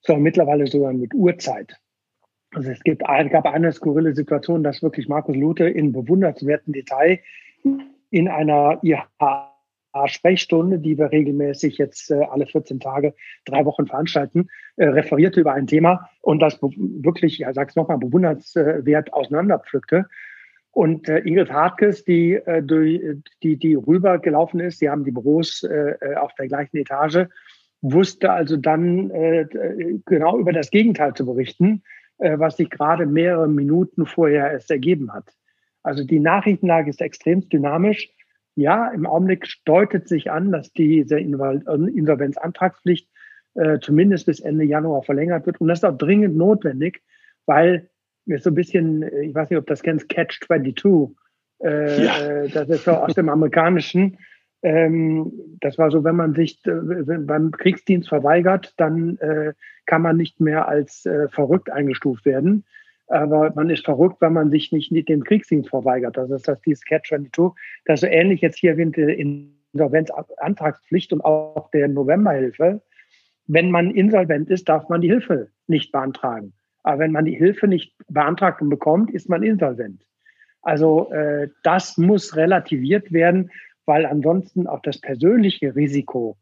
sondern 0.03 0.23
mittlerweile 0.23 0.69
sogar 0.69 0.93
mit 0.93 1.13
Uhrzeit. 1.13 1.81
Also 2.55 2.71
es 2.71 2.83
gibt, 2.85 3.03
gab 3.03 3.47
eine 3.47 3.73
skurrile 3.73 4.15
Situation, 4.15 4.63
dass 4.63 4.83
wirklich 4.83 5.09
Markus 5.09 5.35
Lute 5.35 5.69
in 5.69 5.93
bewundernswertem 5.93 6.73
Detail 6.73 7.19
in 8.11 8.29
einer 8.29 8.79
IHA-Sprechstunde, 9.97 10.79
die 10.79 10.99
wir 10.99 11.11
regelmäßig 11.11 11.79
jetzt 11.79 12.11
äh, 12.11 12.23
alle 12.31 12.47
14 12.47 12.81
Tage, 12.81 13.15
drei 13.45 13.65
Wochen 13.65 13.87
veranstalten, 13.87 14.49
äh, 14.77 14.87
referierte 14.87 15.41
über 15.41 15.53
ein 15.53 15.67
Thema 15.67 16.09
und 16.21 16.41
das 16.41 16.61
wirklich, 16.63 17.39
ja, 17.39 17.53
sag's 17.53 17.77
nochmal, 17.77 17.99
bewundernswert 17.99 19.13
auseinanderpflückte. 19.13 20.07
Und 20.77 21.09
äh, 21.09 21.21
Ingrid 21.21 21.51
Hartkes, 21.51 22.05
die, 22.05 22.35
äh, 22.35 22.63
die, 23.43 23.57
die 23.57 23.75
rübergelaufen 23.75 24.61
ist, 24.61 24.79
sie 24.79 24.91
haben 24.91 25.05
die 25.05 25.11
Büros 25.11 25.63
äh, 25.63 25.95
äh, 26.01 26.17
auf 26.17 26.35
der 26.35 26.49
gleichen 26.49 26.77
Etage, 26.77 27.29
wusste 27.81 28.31
also 28.31 28.57
dann 28.57 29.11
äh, 29.11 29.47
genau 30.05 30.39
über 30.39 30.53
das 30.53 30.71
Gegenteil 30.71 31.15
zu 31.15 31.25
berichten, 31.25 31.83
äh, 32.19 32.39
was 32.39 32.57
sich 32.59 32.69
gerade 32.69 33.07
mehrere 33.07 33.49
Minuten 33.49 34.05
vorher 34.07 34.53
erst 34.53 34.71
ergeben 34.71 35.13
hat. 35.13 35.25
Also 35.83 36.05
die 36.05 36.21
Nachrichtenlage 36.21 36.91
ist 36.91 37.01
extrem 37.01 37.49
dynamisch. 37.49 38.11
Ja, 38.57 38.89
im 38.89 39.07
Augenblick 39.07 39.47
deutet 39.65 40.09
sich 40.09 40.31
an, 40.31 40.51
dass 40.51 40.73
diese 40.73 41.19
Insolvenzantragspflicht 41.19 43.09
äh, 43.55 43.79
zumindest 43.81 44.27
bis 44.27 44.41
Ende 44.41 44.65
Januar 44.65 45.03
verlängert 45.03 45.47
wird. 45.47 45.61
Und 45.61 45.69
das 45.69 45.79
ist 45.81 45.85
auch 45.85 45.97
dringend 45.97 46.37
notwendig, 46.37 47.03
weil 47.47 47.89
ist 48.27 48.45
so 48.45 48.51
ein 48.51 48.55
bisschen, 48.55 49.03
ich 49.23 49.35
weiß 49.35 49.51
nicht, 49.51 49.59
ob 49.59 49.67
das 49.67 49.83
kennst, 49.83 50.09
Catch 50.09 50.41
22. 50.47 51.17
Äh, 51.63 52.05
ja. 52.05 52.19
Äh, 52.19 52.49
das 52.49 52.69
ist 52.69 52.85
so 52.85 52.93
aus 52.93 53.15
dem 53.15 53.29
Amerikanischen. 53.29 54.19
Ähm, 54.63 55.33
das 55.61 55.79
war 55.79 55.91
so, 55.91 56.03
wenn 56.03 56.17
man 56.17 56.35
sich 56.35 56.61
äh, 56.67 56.73
beim 57.21 57.51
Kriegsdienst 57.53 58.09
verweigert, 58.09 58.75
dann 58.79 59.17
äh, 59.19 59.53
kann 59.87 60.03
man 60.03 60.17
nicht 60.17 60.41
mehr 60.41 60.67
als 60.67 61.07
äh, 61.07 61.29
verrückt 61.29 61.71
eingestuft 61.71 62.25
werden. 62.25 62.65
Aber 63.09 63.53
man 63.55 63.71
ist 63.71 63.85
verrückt, 63.85 64.21
wenn 64.21 64.33
man 64.33 64.51
sich 64.51 64.73
nicht 64.73 65.09
dem 65.09 65.23
Kriegsdienst 65.23 65.71
verweigert. 65.71 66.17
Das 66.17 66.31
ist 66.31 66.49
das 66.49 66.61
dieses 66.63 66.85
Catch 66.85 67.09
22. 67.09 67.53
Das 67.85 68.03
ist 68.03 68.09
so 68.09 68.13
ähnlich 68.13 68.41
jetzt 68.41 68.59
hier 68.59 68.77
wie 68.77 68.83
in 68.83 69.57
Insolvenzantragspflicht 69.73 71.13
und 71.13 71.25
auch 71.25 71.71
der 71.71 71.89
Novemberhilfe. 71.89 72.83
Wenn 73.47 73.71
man 73.71 73.91
insolvent 73.91 74.51
ist, 74.51 74.69
darf 74.69 74.89
man 74.89 75.01
die 75.01 75.09
Hilfe 75.09 75.51
nicht 75.67 75.93
beantragen. 75.93 76.53
Aber 76.83 77.01
wenn 77.01 77.13
man 77.13 77.25
die 77.25 77.37
Hilfe 77.37 77.69
nicht 77.69 77.95
beantragt 78.09 78.61
und 78.63 78.71
bekommt, 78.71 79.11
ist 79.11 79.29
man 79.29 79.43
insolvent. 79.43 80.03
Also 80.63 81.11
äh, 81.13 81.49
das 81.63 81.97
muss 81.97 82.37
relativiert 82.37 83.13
werden, 83.13 83.51
weil 83.85 84.05
ansonsten 84.05 84.67
auch 84.67 84.81
das 84.81 85.01
persönliche 85.01 85.77
Risiko 85.77 86.37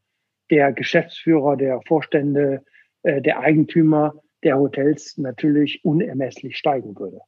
der 0.51 0.73
Geschäftsführer, 0.73 1.57
der 1.57 1.81
Vorstände, 1.87 2.65
äh, 3.03 3.21
der 3.21 3.41
Eigentümer 3.41 4.15
der 4.45 4.59
Hotels 4.59 5.19
natürlich 5.19 5.85
unermesslich 5.85 6.57
steigen 6.57 6.99
würde. 6.99 7.21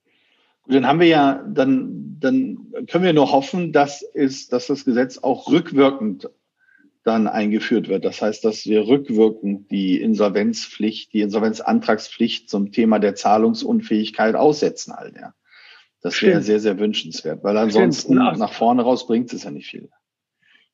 Dann 0.69 0.87
haben 0.87 1.01
wir 1.01 1.07
ja, 1.07 1.45
dann, 1.49 2.17
dann 2.19 2.59
können 2.91 3.05
wir 3.05 3.13
nur 3.13 3.31
hoffen, 3.31 3.73
dass, 3.73 4.03
ist, 4.03 4.53
dass 4.53 4.67
das 4.67 4.85
Gesetz 4.85 5.19
auch 5.19 5.51
rückwirkend 5.51 6.29
dann 7.05 7.29
eingeführt 7.29 7.89
wird. 7.89 8.05
Das 8.05 8.21
heißt, 8.21 8.45
dass 8.45 8.67
wir 8.67 8.89
rückwirkend 8.89 9.71
die 9.71 10.01
Insolvenzpflicht, 10.01 11.13
die 11.13 11.21
Insolvenzantragspflicht 11.21 12.51
zum 12.51 12.73
Thema 12.73 12.99
der 12.99 13.15
Zahlungsunfähigkeit 13.15 14.35
aussetzen 14.35 14.95
halt, 14.95 15.15
ja. 15.17 15.33
Das 16.03 16.21
wäre 16.23 16.41
sehr, 16.41 16.61
sehr 16.61 16.79
wünschenswert, 16.79 17.43
weil 17.43 17.57
ansonsten 17.57 18.15
nach 18.15 18.53
vorne 18.53 18.83
raus 18.83 19.09
bringt 19.09 19.33
es 19.33 19.43
ja 19.43 19.51
nicht 19.51 19.69
viel. 19.69 19.89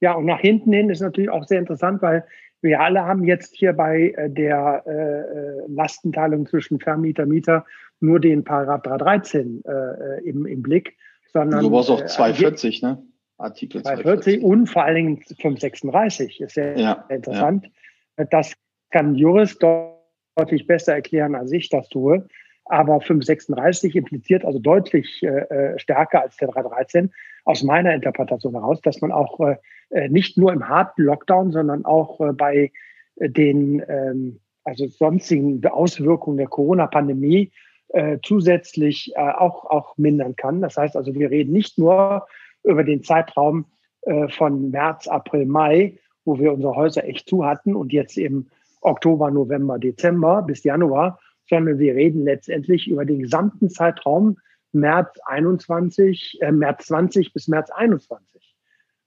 Ja, 0.01 0.15
und 0.15 0.27
nach 0.27 0.41
hinten 0.41 0.73
hin 0.73 0.91
ist 0.91 1.01
natürlich 1.01 1.31
auch 1.31 1.47
sehr 1.47 1.59
interessant, 1.59 2.03
weil 2.03 2.27
wir 2.63 2.81
alle 2.81 3.05
haben 3.05 3.25
jetzt 3.25 3.55
hier 3.55 3.73
bei 3.73 4.15
äh, 4.17 4.31
der 4.31 4.85
äh, 4.87 5.71
Lastenteilung 5.71 6.47
zwischen 6.47 6.81
Vermieter, 6.81 7.27
Mieter 7.27 7.67
nur 8.01 8.21
den 8.21 8.45
Paragraph 8.45 8.83
313 8.83 9.63
äh, 9.65 10.29
im, 10.29 10.47
im 10.47 10.63
Blick. 10.63 10.97
Sondern, 11.33 11.63
du 11.63 11.71
brauchst 11.71 11.91
auch 11.91 12.05
240, 12.05 12.83
äh, 12.83 12.87
ne? 12.87 13.03
Artikel 13.39 13.83
240 13.83 14.43
und 14.43 14.69
vor 14.69 14.85
allen 14.85 14.95
Dingen 14.95 15.17
536 15.23 16.41
ist 16.41 16.55
sehr 16.55 16.79
ja, 16.79 17.05
interessant. 17.09 17.69
Ja. 18.17 18.25
Das 18.27 18.55
kann 18.91 19.15
Jurist 19.15 19.63
deutlich 19.63 20.67
besser 20.67 20.95
erklären, 20.95 21.35
als 21.35 21.51
ich 21.51 21.69
das 21.69 21.89
tue. 21.89 22.29
Aber 22.73 23.03
536 23.03 23.95
impliziert 23.97 24.47
also 24.47 24.59
deutlich 24.59 25.23
äh, 25.23 25.79
stärker 25.79 26.23
als 26.23 26.39
der 26.39 26.49
313 26.49 27.13
aus 27.45 27.63
meiner 27.63 27.93
Interpretation 27.93 28.55
heraus, 28.55 28.81
dass 28.81 29.03
man 29.03 29.13
auch 29.13 29.39
äh, 29.41 29.57
äh, 29.91 30.09
nicht 30.09 30.39
nur 30.39 30.55
im 30.55 30.67
harten 30.67 31.03
Lockdown, 31.03 31.53
sondern 31.53 31.85
auch 31.85 32.19
äh, 32.23 32.33
bei 32.33 32.73
äh, 33.17 33.29
den 33.29 33.85
ähm, 33.87 34.41
also 34.65 34.87
sonstigen 34.87 35.63
Auswirkungen 35.67 36.39
der 36.39 36.47
Corona-Pandemie 36.47 37.53
äh, 37.89 38.17
zusätzlich 38.23 39.13
äh, 39.17 39.21
auch, 39.21 39.67
auch 39.67 39.99
mindern 39.99 40.35
kann. 40.35 40.63
Das 40.63 40.79
heißt 40.79 40.97
also, 40.97 41.15
wir 41.15 41.31
reden 41.31 41.53
nicht 41.53 41.77
nur 41.77 42.27
über 42.65 42.85
den 42.85 43.03
Zeitraum 43.03 43.67
äh, 44.07 44.29
von 44.29 44.71
März, 44.71 45.09
April, 45.09 45.45
Mai, 45.45 45.99
wo 46.25 46.39
wir 46.39 46.55
unsere 46.55 46.75
Häuser 46.75 47.05
echt 47.05 47.29
zu 47.29 47.45
hatten 47.45 47.77
und 47.77 47.93
jetzt 47.93 48.17
im 48.17 48.47
Oktober, 48.81 49.31
November, 49.31 49.79
Dezember 49.79 50.41
bis 50.41 50.65
Januar, 50.65 51.19
sondern 51.49 51.79
wir 51.79 51.95
reden 51.95 52.25
letztendlich 52.25 52.89
über 52.89 53.05
den 53.05 53.21
gesamten 53.21 53.69
Zeitraum 53.69 54.39
März 54.73 55.19
21, 55.27 56.39
äh, 56.41 56.53
März 56.53 56.87
20 56.87 57.33
bis 57.33 57.49
März 57.49 57.71
21. 57.71 58.55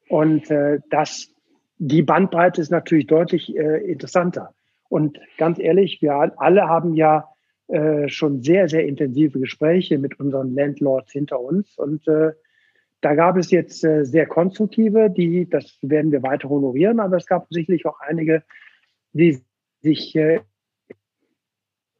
Und 0.10 0.50
äh, 0.52 0.80
das, 0.90 1.34
die 1.78 2.04
Bandbreite 2.04 2.62
ist 2.62 2.72
natürlich 2.72 3.08
deutlich 3.08 3.56
äh, 3.56 3.84
interessanter. 3.92 4.54
Und 4.90 5.20
ganz 5.38 5.60
ehrlich, 5.60 6.02
wir 6.02 6.34
alle 6.38 6.68
haben 6.70 6.94
ja 6.94 7.28
äh, 7.68 8.08
schon 8.10 8.44
sehr, 8.44 8.70
sehr 8.70 8.86
intensive 8.86 9.40
Gespräche 9.40 9.98
mit 9.98 10.20
unseren 10.20 10.54
Landlords 10.54 11.12
hinter 11.12 11.42
uns. 11.42 11.78
Und 11.78 12.08
äh, 12.08 12.34
da 13.02 13.16
gab 13.16 13.38
es 13.38 13.50
jetzt 13.50 13.84
äh, 13.84 14.06
sehr 14.06 14.28
konstruktive, 14.28 15.10
die, 15.10 15.50
das 15.50 15.78
werden 15.82 16.12
wir 16.12 16.22
weiter 16.22 16.50
honorieren, 16.50 17.00
aber 17.00 17.18
es 17.18 17.26
gab 17.26 17.48
sicherlich 17.50 17.86
auch 17.86 18.00
einige, 18.00 18.44
die 19.14 19.42
sich 19.82 20.16
äh, 20.16 20.42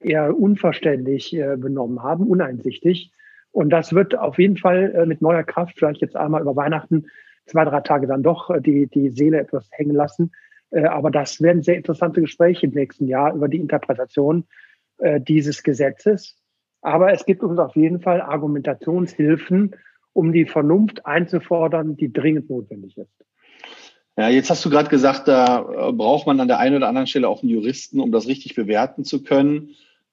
eher 0.06 0.38
unverständlich 0.38 1.36
äh, 1.36 1.58
benommen 1.58 2.04
haben, 2.04 2.28
uneinsichtig. 2.28 3.12
Und 3.52 3.70
das 3.70 3.94
wird 3.94 4.18
auf 4.18 4.38
jeden 4.38 4.58
Fall 4.58 4.94
äh, 4.96 5.06
mit 5.06 5.22
neuer 5.22 5.44
Kraft 5.44 5.78
vielleicht 5.78 6.02
jetzt 6.02 6.16
einmal 6.16 6.42
über 6.42 6.56
Weihnachten 6.56 7.06
zwei, 7.46 7.66
drei 7.66 7.82
Tage 7.82 8.08
dann 8.08 8.24
doch 8.24 8.50
äh, 8.50 8.62
die, 8.62 8.88
die 8.88 9.10
Seele 9.10 9.40
etwas 9.40 9.68
hängen 9.72 9.96
lassen. 9.96 10.32
Äh, 10.72 10.86
aber 10.86 11.12
das 11.12 11.42
werden 11.42 11.64
sehr 11.64 11.78
interessante 11.78 12.22
Gespräche 12.22 12.66
im 12.66 12.74
nächsten 12.74 13.08
Jahr 13.08 13.34
über 13.34 13.48
die 13.48 13.60
Interpretation 13.60 14.46
äh, 14.98 15.22
dieses 15.22 15.64
Gesetzes. 15.64 16.38
Aber 16.82 17.12
es 17.12 17.26
gibt 17.26 17.44
uns 17.44 17.58
auf 17.58 17.76
jeden 17.76 18.02
Fall 18.02 18.22
Argumentationshilfen, 18.22 19.76
um 20.14 20.32
die 20.32 20.46
Vernunft 20.46 21.06
einzufordern, 21.06 21.98
die 21.98 22.12
dringend 22.12 22.50
notwendig 22.50 22.98
ist. 22.98 23.26
Ja, 24.18 24.30
jetzt 24.30 24.50
hast 24.50 24.64
du 24.64 24.70
gerade 24.70 24.90
gesagt, 24.90 25.28
da 25.28 25.60
äh, 25.60 25.92
braucht 25.92 26.26
man 26.26 26.40
an 26.40 26.48
der 26.48 26.60
einen 26.60 26.78
oder 26.78 26.88
anderen 26.88 27.08
Stelle 27.08 27.28
auch 27.28 27.42
einen 27.42 27.52
Juristen, 27.52 28.00
um 28.00 28.12
das 28.12 28.28
richtig 28.28 28.56
bewerten 28.56 29.04
zu 29.04 29.24
können. 29.24 29.72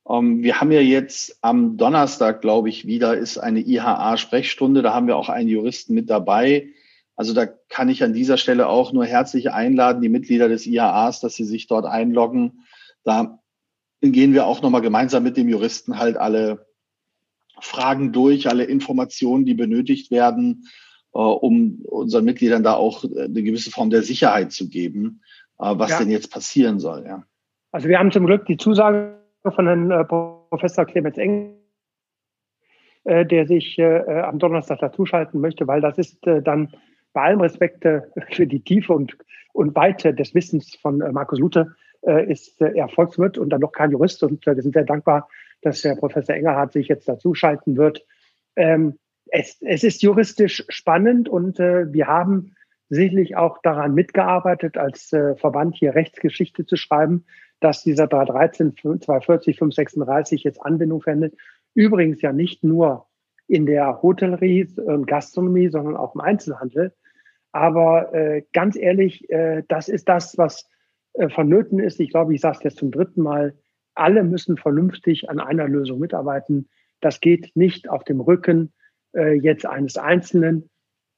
Ähm, 0.08 0.42
wir 0.42 0.60
haben 0.60 0.72
ja 0.72 0.80
jetzt 0.80 1.38
am 1.42 1.76
Donnerstag, 1.76 2.40
glaube 2.40 2.68
ich, 2.68 2.86
wieder 2.86 3.16
ist 3.16 3.38
eine 3.38 3.60
IHA-Sprechstunde. 3.60 4.82
Da 4.82 4.94
haben 4.94 5.06
wir 5.06 5.16
auch 5.16 5.28
einen 5.28 5.48
Juristen 5.48 5.94
mit 5.94 6.10
dabei. 6.10 6.68
Also 7.14 7.34
da 7.34 7.46
kann 7.46 7.88
ich 7.88 8.02
an 8.02 8.14
dieser 8.14 8.36
Stelle 8.36 8.68
auch 8.68 8.92
nur 8.92 9.04
herzlich 9.04 9.50
einladen, 9.52 10.02
die 10.02 10.08
Mitglieder 10.08 10.48
des 10.48 10.66
IHAs, 10.66 11.20
dass 11.20 11.34
sie 11.34 11.44
sich 11.44 11.66
dort 11.66 11.86
einloggen. 11.86 12.64
Da 13.04 13.38
gehen 14.00 14.32
wir 14.32 14.46
auch 14.46 14.62
nochmal 14.62 14.80
gemeinsam 14.80 15.22
mit 15.22 15.36
dem 15.36 15.48
Juristen 15.48 15.98
halt 15.98 16.16
alle 16.16 16.66
Fragen 17.60 18.12
durch, 18.12 18.48
alle 18.48 18.64
Informationen, 18.64 19.44
die 19.44 19.54
benötigt 19.54 20.10
werden, 20.10 20.68
äh, 21.14 21.18
um 21.18 21.82
unseren 21.84 22.24
Mitgliedern 22.24 22.64
da 22.64 22.74
auch 22.74 23.04
eine 23.04 23.42
gewisse 23.42 23.70
Form 23.70 23.90
der 23.90 24.02
Sicherheit 24.02 24.50
zu 24.50 24.68
geben, 24.68 25.22
äh, 25.60 25.72
was 25.76 25.92
ja. 25.92 25.98
denn 25.98 26.10
jetzt 26.10 26.32
passieren 26.32 26.80
soll. 26.80 27.04
Ja. 27.06 27.24
Also 27.70 27.88
wir 27.88 27.98
haben 27.98 28.10
zum 28.10 28.26
Glück 28.26 28.46
die 28.46 28.56
Zusage 28.56 29.21
von 29.50 29.66
Herrn 29.66 29.90
äh, 29.90 30.04
Professor 30.04 30.84
Clemens 30.84 31.18
Eng, 31.18 31.56
äh, 33.04 33.26
der 33.26 33.46
sich 33.46 33.78
äh, 33.78 34.20
am 34.20 34.38
Donnerstag 34.38 34.78
dazuschalten 34.78 35.40
möchte, 35.40 35.66
weil 35.66 35.80
das 35.80 35.98
ist 35.98 36.18
dann 36.22 36.72
bei 37.12 37.22
allem 37.22 37.40
Respekt 37.40 37.86
für 38.30 38.46
die 38.46 38.60
Tiefe 38.60 38.94
und, 38.94 39.18
und 39.52 39.74
Weite 39.74 40.14
des 40.14 40.34
Wissens 40.34 40.76
von 40.76 40.98
Markus 41.12 41.38
Luthe 41.38 41.74
ist 42.00 42.60
er 42.60 42.88
Volkswirt 42.88 43.36
und 43.36 43.50
dann 43.50 43.60
noch 43.60 43.70
kein 43.70 43.92
Jurist 43.92 44.22
und 44.22 44.44
wir 44.46 44.60
sind 44.60 44.72
sehr 44.72 44.84
dankbar, 44.84 45.28
dass 45.60 45.82
der 45.82 45.94
Professor 45.94 46.34
Engerhardt 46.34 46.72
sich 46.72 46.88
jetzt 46.88 47.06
dazuschalten 47.06 47.76
wird. 47.76 48.04
Ähm, 48.56 48.98
es, 49.26 49.60
es 49.60 49.84
ist 49.84 50.02
juristisch 50.02 50.64
spannend 50.68 51.28
und 51.28 51.58
wir 51.58 52.06
haben 52.06 52.54
sicherlich 52.88 53.36
auch 53.36 53.58
daran 53.62 53.94
mitgearbeitet, 53.94 54.78
als 54.78 55.08
Verband 55.36 55.76
hier 55.76 55.94
Rechtsgeschichte 55.94 56.64
zu 56.64 56.76
schreiben, 56.76 57.26
dass 57.62 57.82
dieser 57.82 58.06
313, 58.06 58.76
240, 58.76 59.58
536 59.58 60.42
jetzt 60.44 60.60
Anwendung 60.60 61.00
findet. 61.00 61.34
Übrigens 61.74 62.20
ja 62.20 62.32
nicht 62.32 62.64
nur 62.64 63.06
in 63.46 63.66
der 63.66 64.02
Hotellerie 64.02 64.68
und 64.76 65.06
Gastronomie, 65.06 65.68
sondern 65.68 65.96
auch 65.96 66.14
im 66.14 66.20
Einzelhandel. 66.20 66.92
Aber 67.52 68.12
äh, 68.14 68.42
ganz 68.52 68.76
ehrlich, 68.76 69.30
äh, 69.30 69.62
das 69.68 69.88
ist 69.88 70.08
das, 70.08 70.38
was 70.38 70.68
äh, 71.14 71.28
vonnöten 71.28 71.78
ist. 71.78 72.00
Ich 72.00 72.10
glaube, 72.10 72.34
ich 72.34 72.40
sage 72.40 72.58
es 72.58 72.64
jetzt 72.64 72.78
zum 72.78 72.90
dritten 72.90 73.22
Mal 73.22 73.54
alle 73.94 74.24
müssen 74.24 74.56
vernünftig 74.56 75.28
an 75.28 75.38
einer 75.38 75.68
Lösung 75.68 75.98
mitarbeiten. 75.98 76.68
Das 77.00 77.20
geht 77.20 77.54
nicht 77.54 77.90
auf 77.90 78.04
dem 78.04 78.20
Rücken 78.20 78.72
äh, 79.14 79.34
jetzt 79.34 79.66
eines 79.66 79.96
Einzelnen. 79.98 80.70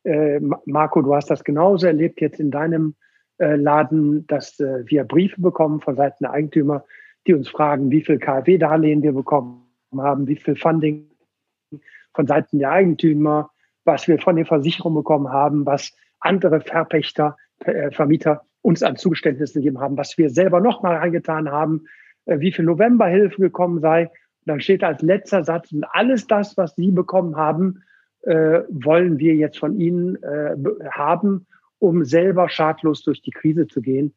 Äh, 0.03 0.41
Marco, 0.67 1.01
du 1.03 1.15
hast 1.15 1.31
das 1.31 1.45
genauso 1.45 1.87
erlebt 1.87 2.21
jetzt 2.21 2.41
in 2.41 2.51
deinem 2.51 2.97
äh, 3.39 3.57
Laden, 3.57 4.27
dass 4.27 4.61
äh, 4.61 4.85
wir 4.87 5.05
Briefe 5.05 5.41
bekommen 5.41 5.81
von 5.81 5.97
Seiten 5.97 6.25
der 6.25 6.33
Eigentümer, 6.33 6.85
die 7.27 7.35
uns 7.35 7.49
fragen, 7.49 7.91
wie 7.91 8.03
viel 8.03 8.19
KfW-Darlehen 8.19 9.03
wir 9.03 9.13
bekommen 9.13 9.63
haben, 9.97 10.27
wie 10.27 10.37
viel 10.37 10.57
Funding 10.57 11.09
von 12.15 12.27
Seiten 12.27 12.59
der 12.59 12.71
Eigentümer, 12.71 13.51
was 13.85 14.07
wir 14.09 14.19
von 14.19 14.37
den 14.37 14.47
Versicherungen 14.47 14.97
bekommen 14.97 15.31
haben, 15.31 15.67
was 15.67 15.93
andere 16.21 16.61
Verpächter, 16.61 17.37
äh, 17.65 17.91
Vermieter 17.91 18.43
uns 18.63 18.83
an 18.83 18.97
Zugeständnissen 18.97 19.61
gegeben 19.61 19.81
haben, 19.81 19.97
was 19.97 20.17
wir 20.17 20.31
selber 20.31 20.61
nochmal 20.61 20.97
reingetan 20.97 21.51
haben, 21.51 21.87
äh, 22.27 22.39
wie 22.39 22.53
viel 22.53 22.65
Novemberhilfe 22.65 23.41
gekommen 23.41 23.81
sei. 23.81 24.07
Und 24.07 24.47
dann 24.47 24.61
steht 24.61 24.85
als 24.85 25.03
letzter 25.03 25.45
Satz, 25.45 25.73
und 25.73 25.85
alles 25.93 26.27
das, 26.27 26.57
was 26.57 26.75
Sie 26.77 26.91
bekommen 26.91 27.37
haben, 27.37 27.83
äh, 28.23 28.61
wollen 28.71 29.19
wir 29.19 29.35
jetzt 29.35 29.59
von 29.59 29.79
Ihnen 29.79 30.19
haben, 30.91 31.47
um 31.85 32.05
selber 32.05 32.49
schadlos 32.49 33.03
durch 33.03 33.21
die 33.21 33.31
Krise 33.31 33.67
zu 33.67 33.83
gehen. 33.83 34.15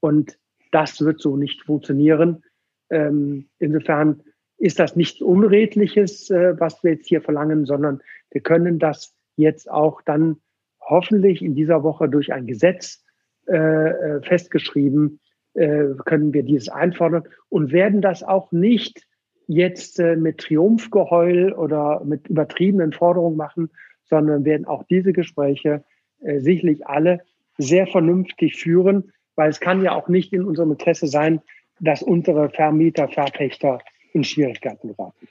Und 0.00 0.38
das 0.72 1.00
wird 1.00 1.20
so 1.20 1.36
nicht 1.36 1.62
funktionieren. 1.62 2.42
Ähm, 2.88 3.48
insofern 3.58 4.22
ist 4.56 4.78
das 4.78 4.96
nichts 4.96 5.20
Unredliches, 5.20 6.30
äh, 6.30 6.58
was 6.58 6.82
wir 6.82 6.92
jetzt 6.92 7.08
hier 7.08 7.20
verlangen, 7.20 7.66
sondern 7.66 8.00
wir 8.30 8.40
können 8.40 8.78
das 8.78 9.14
jetzt 9.36 9.70
auch 9.70 10.00
dann 10.02 10.36
hoffentlich 10.80 11.42
in 11.42 11.54
dieser 11.54 11.82
Woche 11.82 12.08
durch 12.08 12.32
ein 12.32 12.46
Gesetz 12.46 13.04
äh, 13.46 13.56
äh 13.56 14.22
festgeschrieben, 14.22 15.20
äh, 15.54 15.88
können 16.06 16.32
wir 16.32 16.42
dieses 16.42 16.68
einfordern 16.68 17.24
und 17.48 17.72
werden 17.72 18.00
das 18.00 18.22
auch 18.22 18.50
nicht 18.50 19.06
jetzt 19.46 20.00
äh, 20.00 20.16
mit 20.16 20.38
Triumphgeheul 20.38 21.52
oder 21.52 22.02
mit 22.04 22.28
übertriebenen 22.28 22.92
Forderungen 22.92 23.36
machen, 23.36 23.70
sondern 24.04 24.44
werden 24.44 24.66
auch 24.66 24.84
diese 24.84 25.12
Gespräche 25.12 25.84
äh, 26.20 26.40
sicherlich 26.40 26.86
alle 26.86 27.20
sehr 27.58 27.86
vernünftig 27.86 28.56
führen, 28.56 29.12
weil 29.36 29.50
es 29.50 29.60
kann 29.60 29.82
ja 29.82 29.94
auch 29.94 30.08
nicht 30.08 30.32
in 30.32 30.44
unserem 30.44 30.72
Interesse 30.72 31.06
sein, 31.06 31.40
dass 31.80 32.02
unsere 32.02 32.50
Vermieter, 32.50 33.08
Verpächter 33.08 33.80
in 34.12 34.24
Schwierigkeiten 34.24 34.88
geraten. 34.88 35.28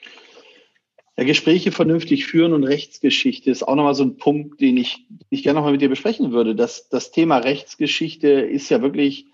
Ja, 1.18 1.26
Gespräche 1.26 1.72
vernünftig 1.72 2.26
führen 2.26 2.54
und 2.54 2.64
Rechtsgeschichte 2.64 3.52
ist 3.52 3.64
auch 3.64 3.76
nochmal 3.76 3.94
so 3.94 4.04
ein 4.04 4.18
Punkt, 4.18 4.62
den 4.62 4.78
ich, 4.78 5.06
ich 5.30 5.44
gerne 5.44 5.58
nochmal 5.58 5.74
mit 5.74 5.82
dir 5.82 5.90
besprechen 5.90 6.32
würde. 6.32 6.56
Das, 6.56 6.88
das 6.88 7.12
Thema 7.12 7.40
Rechtsgeschichte 7.40 8.30
ist 8.30 8.70
ja 8.70 8.82
wirklich, 8.82 9.26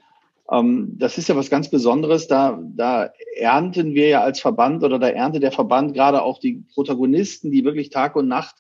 ähm, 0.51 0.95
das 0.97 1.19
ist 1.19 1.29
ja 1.29 1.35
was 1.35 1.51
ganz 1.51 1.69
Besonderes. 1.69 2.27
Da, 2.27 2.59
da 2.75 3.12
ernten 3.38 3.93
wir 3.93 4.07
ja 4.07 4.21
als 4.21 4.39
Verband 4.39 4.83
oder 4.83 4.97
da 4.97 5.09
erntet 5.09 5.43
der 5.43 5.51
Verband 5.51 5.93
gerade 5.93 6.24
auch 6.24 6.39
die 6.39 6.63
Protagonisten, 6.74 7.51
die 7.51 7.63
wirklich 7.63 7.91
Tag 7.91 8.15
und 8.15 8.27
Nacht 8.27 8.55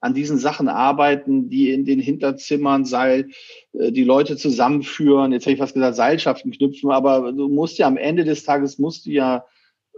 an 0.00 0.14
diesen 0.14 0.38
Sachen 0.38 0.68
arbeiten, 0.68 1.48
die 1.50 1.70
in 1.70 1.84
den 1.84 2.00
Hinterzimmern 2.00 2.84
Seil, 2.84 3.28
äh, 3.72 3.92
die 3.92 4.04
Leute 4.04 4.36
zusammenführen. 4.36 5.32
Jetzt 5.32 5.44
hätte 5.44 5.54
ich 5.54 5.60
fast 5.60 5.74
gesagt, 5.74 5.96
Seilschaften 5.96 6.52
knüpfen, 6.52 6.90
aber 6.90 7.32
du 7.32 7.48
musst 7.48 7.78
ja 7.78 7.86
am 7.86 7.96
Ende 7.96 8.24
des 8.24 8.44
Tages 8.44 8.78
musst 8.78 9.06
du 9.06 9.10
ja 9.10 9.44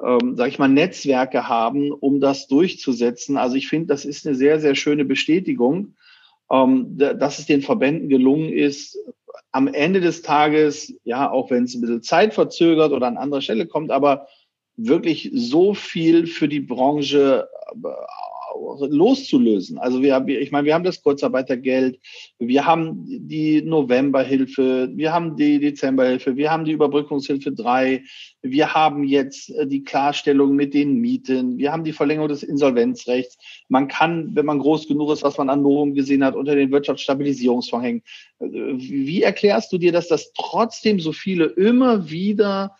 ähm, 0.02 0.36
sage 0.36 0.50
ich 0.50 0.58
mal, 0.58 0.68
Netzwerke 0.68 1.48
haben, 1.48 1.92
um 1.92 2.20
das 2.20 2.48
durchzusetzen. 2.48 3.36
Also 3.36 3.56
ich 3.56 3.68
finde, 3.68 3.88
das 3.88 4.04
ist 4.04 4.26
eine 4.26 4.34
sehr, 4.34 4.58
sehr 4.58 4.74
schöne 4.74 5.04
Bestätigung, 5.04 5.94
ähm, 6.50 6.96
dass 6.96 7.38
es 7.38 7.46
den 7.46 7.62
Verbänden 7.62 8.08
gelungen 8.08 8.52
ist, 8.52 8.98
am 9.52 9.68
Ende 9.68 10.00
des 10.00 10.22
Tages, 10.22 10.94
ja, 11.04 11.30
auch 11.30 11.50
wenn 11.50 11.64
es 11.64 11.74
ein 11.74 11.82
bisschen 11.82 12.02
Zeit 12.02 12.34
verzögert 12.34 12.92
oder 12.92 13.06
an 13.06 13.18
anderer 13.18 13.42
Stelle 13.42 13.66
kommt, 13.66 13.90
aber 13.90 14.26
wirklich 14.76 15.30
so 15.34 15.74
viel 15.74 16.26
für 16.26 16.48
die 16.48 16.60
Branche 16.60 17.48
äh, 17.84 17.88
loszulösen. 18.54 19.78
Also 19.78 20.02
wir, 20.02 20.26
ich 20.26 20.50
meine, 20.50 20.66
wir 20.66 20.74
haben 20.74 20.84
das 20.84 21.02
Kurzarbeitergeld, 21.02 21.98
wir 22.38 22.66
haben 22.66 23.04
die 23.06 23.62
Novemberhilfe, 23.62 24.90
wir 24.94 25.12
haben 25.12 25.36
die 25.36 25.58
Dezemberhilfe, 25.58 26.36
wir 26.36 26.50
haben 26.50 26.64
die 26.64 26.72
Überbrückungshilfe 26.72 27.52
3, 27.52 28.02
wir 28.42 28.74
haben 28.74 29.04
jetzt 29.04 29.50
äh, 29.50 29.66
die 29.66 29.84
Klarstellung 29.84 30.54
mit 30.54 30.74
den 30.74 30.94
Mieten, 30.94 31.58
wir 31.58 31.72
haben 31.72 31.84
die 31.84 31.92
Verlängerung 31.92 32.28
des 32.28 32.42
Insolvenzrechts. 32.42 33.38
Man 33.68 33.88
kann, 33.88 34.34
wenn 34.34 34.46
man 34.46 34.58
groß 34.58 34.88
genug 34.88 35.12
ist, 35.12 35.22
was 35.22 35.38
man 35.38 35.50
an 35.50 35.62
Novum 35.62 35.94
gesehen 35.94 36.24
hat, 36.24 36.34
unter 36.34 36.54
den 36.54 36.70
Wirtschaftsstabilisierungsfonds 36.70 37.84
hängen. 37.84 38.02
Äh, 38.40 38.46
wie 38.46 39.22
erklärst 39.22 39.72
du 39.72 39.78
dir, 39.78 39.92
dass 39.92 40.08
das 40.08 40.32
trotzdem 40.34 41.00
so 41.00 41.12
viele 41.12 41.46
immer 41.46 42.10
wieder 42.10 42.76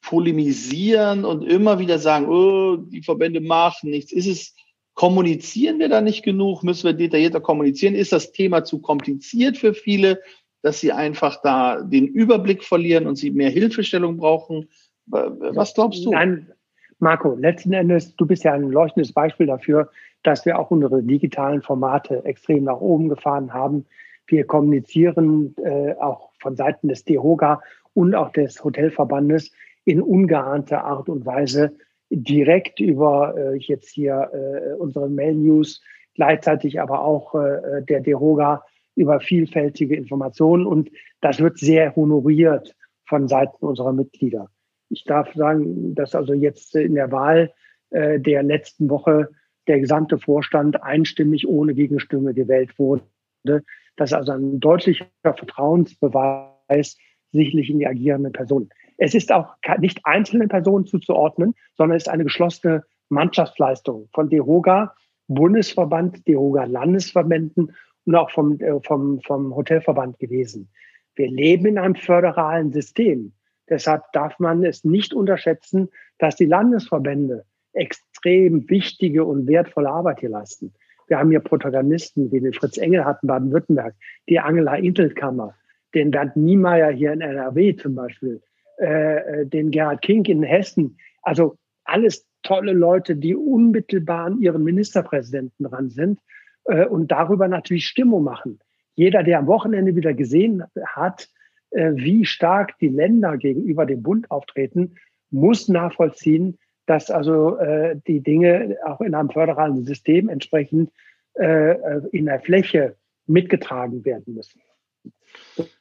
polemisieren 0.00 1.24
und 1.24 1.42
immer 1.42 1.78
wieder 1.78 1.98
sagen, 1.98 2.28
oh, 2.28 2.76
die 2.76 3.02
Verbände 3.02 3.40
machen 3.40 3.90
nichts. 3.90 4.12
Ist 4.12 4.26
es 4.26 4.54
Kommunizieren 4.98 5.78
wir 5.78 5.88
da 5.88 6.00
nicht 6.00 6.24
genug? 6.24 6.64
Müssen 6.64 6.88
wir 6.88 6.92
detaillierter 6.92 7.38
kommunizieren? 7.38 7.94
Ist 7.94 8.10
das 8.10 8.32
Thema 8.32 8.64
zu 8.64 8.80
kompliziert 8.80 9.56
für 9.56 9.72
viele, 9.72 10.20
dass 10.62 10.80
sie 10.80 10.90
einfach 10.90 11.40
da 11.40 11.80
den 11.80 12.08
Überblick 12.08 12.64
verlieren 12.64 13.06
und 13.06 13.14
sie 13.14 13.30
mehr 13.30 13.50
Hilfestellung 13.50 14.16
brauchen? 14.16 14.68
Was 15.06 15.74
glaubst 15.74 16.04
du? 16.04 16.10
Nein, 16.10 16.50
Marco, 16.98 17.36
letzten 17.36 17.74
Endes, 17.74 18.16
du 18.16 18.26
bist 18.26 18.42
ja 18.42 18.54
ein 18.54 18.72
leuchtendes 18.72 19.12
Beispiel 19.12 19.46
dafür, 19.46 19.88
dass 20.24 20.44
wir 20.44 20.58
auch 20.58 20.72
unsere 20.72 21.00
digitalen 21.00 21.62
Formate 21.62 22.24
extrem 22.24 22.64
nach 22.64 22.80
oben 22.80 23.08
gefahren 23.08 23.54
haben. 23.54 23.86
Wir 24.26 24.48
kommunizieren 24.48 25.54
äh, 25.62 25.94
auch 26.00 26.30
von 26.40 26.56
Seiten 26.56 26.88
des 26.88 27.04
DEHOGA 27.04 27.62
und 27.94 28.16
auch 28.16 28.32
des 28.32 28.64
Hotelverbandes 28.64 29.52
in 29.84 30.02
ungeahnter 30.02 30.82
Art 30.82 31.08
und 31.08 31.24
Weise 31.24 31.76
direkt 32.10 32.80
über 32.80 33.34
äh, 33.36 33.56
jetzt 33.56 33.90
hier 33.90 34.30
äh, 34.32 34.74
unsere 34.74 35.08
Mail-News, 35.08 35.82
gleichzeitig 36.14 36.80
aber 36.80 37.02
auch 37.02 37.34
äh, 37.34 37.82
der 37.82 38.00
Deroga 38.00 38.64
über 38.94 39.20
vielfältige 39.20 39.94
Informationen 39.94 40.66
und 40.66 40.90
das 41.20 41.40
wird 41.40 41.58
sehr 41.58 41.94
honoriert 41.94 42.74
von 43.06 43.28
Seiten 43.28 43.64
unserer 43.64 43.92
Mitglieder. 43.92 44.50
Ich 44.90 45.04
darf 45.04 45.32
sagen, 45.34 45.94
dass 45.94 46.14
also 46.14 46.34
jetzt 46.34 46.74
in 46.74 46.94
der 46.94 47.12
Wahl 47.12 47.52
äh, 47.90 48.18
der 48.18 48.42
letzten 48.42 48.90
Woche 48.90 49.28
der 49.66 49.80
gesamte 49.80 50.18
Vorstand 50.18 50.82
einstimmig 50.82 51.46
ohne 51.46 51.74
Gegenstimme 51.74 52.34
gewählt 52.34 52.78
wurde. 52.78 53.04
Das 53.44 54.10
ist 54.10 54.14
also 54.14 54.32
ein 54.32 54.60
deutlicher 54.60 55.06
Vertrauensbeweis 55.22 56.96
sicherlich 57.32 57.70
in 57.70 57.78
die 57.78 57.86
agierenden 57.86 58.32
Personen. 58.32 58.70
Es 58.98 59.14
ist 59.14 59.32
auch 59.32 59.54
nicht 59.78 60.00
einzelnen 60.04 60.48
Personen 60.48 60.84
zuzuordnen, 60.84 61.54
sondern 61.76 61.96
es 61.96 62.02
ist 62.04 62.08
eine 62.08 62.24
geschlossene 62.24 62.84
Mannschaftsleistung 63.08 64.08
von 64.12 64.28
DEHOGA, 64.28 64.94
Bundesverband, 65.28 66.26
DEHOGA 66.26 66.64
Landesverbänden 66.64 67.74
und 68.04 68.14
auch 68.14 68.30
vom, 68.30 68.60
äh, 68.60 68.80
vom, 68.82 69.20
vom 69.20 69.54
Hotelverband 69.54 70.18
gewesen. 70.18 70.68
Wir 71.14 71.30
leben 71.30 71.66
in 71.66 71.78
einem 71.78 71.94
föderalen 71.94 72.72
System. 72.72 73.32
Deshalb 73.68 74.02
darf 74.12 74.38
man 74.38 74.64
es 74.64 74.84
nicht 74.84 75.14
unterschätzen, 75.14 75.88
dass 76.18 76.36
die 76.36 76.46
Landesverbände 76.46 77.44
extrem 77.72 78.68
wichtige 78.68 79.24
und 79.24 79.46
wertvolle 79.46 79.90
Arbeit 79.90 80.20
hier 80.20 80.30
leisten. 80.30 80.72
Wir 81.06 81.18
haben 81.18 81.30
hier 81.30 81.40
Protagonisten, 81.40 82.32
wie 82.32 82.40
den 82.40 82.52
Fritz 82.52 82.78
Engel 82.78 83.04
hatten 83.04 83.26
Baden-Württemberg, 83.26 83.94
die 84.28 84.40
Angela 84.40 84.74
Intelkammer, 84.74 85.54
den 85.94 86.10
Bernd 86.10 86.36
Niemeyer 86.36 86.90
hier 86.90 87.12
in 87.12 87.20
NRW 87.20 87.76
zum 87.76 87.94
Beispiel, 87.94 88.42
äh, 88.78 89.46
den 89.46 89.70
Gerhard 89.70 90.02
King 90.02 90.24
in 90.24 90.42
Hessen. 90.42 90.98
Also 91.22 91.56
alles 91.84 92.26
tolle 92.42 92.72
Leute, 92.72 93.16
die 93.16 93.34
unmittelbar 93.34 94.26
an 94.26 94.40
ihren 94.40 94.62
Ministerpräsidenten 94.62 95.64
dran 95.64 95.90
sind 95.90 96.20
äh, 96.64 96.86
und 96.86 97.10
darüber 97.10 97.48
natürlich 97.48 97.86
Stimmung 97.86 98.24
machen. 98.24 98.60
Jeder, 98.94 99.22
der 99.22 99.38
am 99.38 99.46
Wochenende 99.46 99.96
wieder 99.96 100.14
gesehen 100.14 100.64
hat, 100.86 101.28
äh, 101.70 101.92
wie 101.94 102.24
stark 102.24 102.78
die 102.78 102.88
Länder 102.88 103.36
gegenüber 103.36 103.86
dem 103.86 104.02
Bund 104.02 104.30
auftreten, 104.30 104.94
muss 105.30 105.68
nachvollziehen, 105.68 106.58
dass 106.86 107.10
also 107.10 107.58
äh, 107.58 107.96
die 108.06 108.20
Dinge 108.20 108.76
auch 108.84 109.00
in 109.00 109.14
einem 109.14 109.30
föderalen 109.30 109.84
System 109.84 110.28
entsprechend 110.28 110.90
äh, 111.34 111.98
in 112.12 112.26
der 112.26 112.40
Fläche 112.40 112.96
mitgetragen 113.26 114.04
werden 114.04 114.34
müssen. 114.34 114.60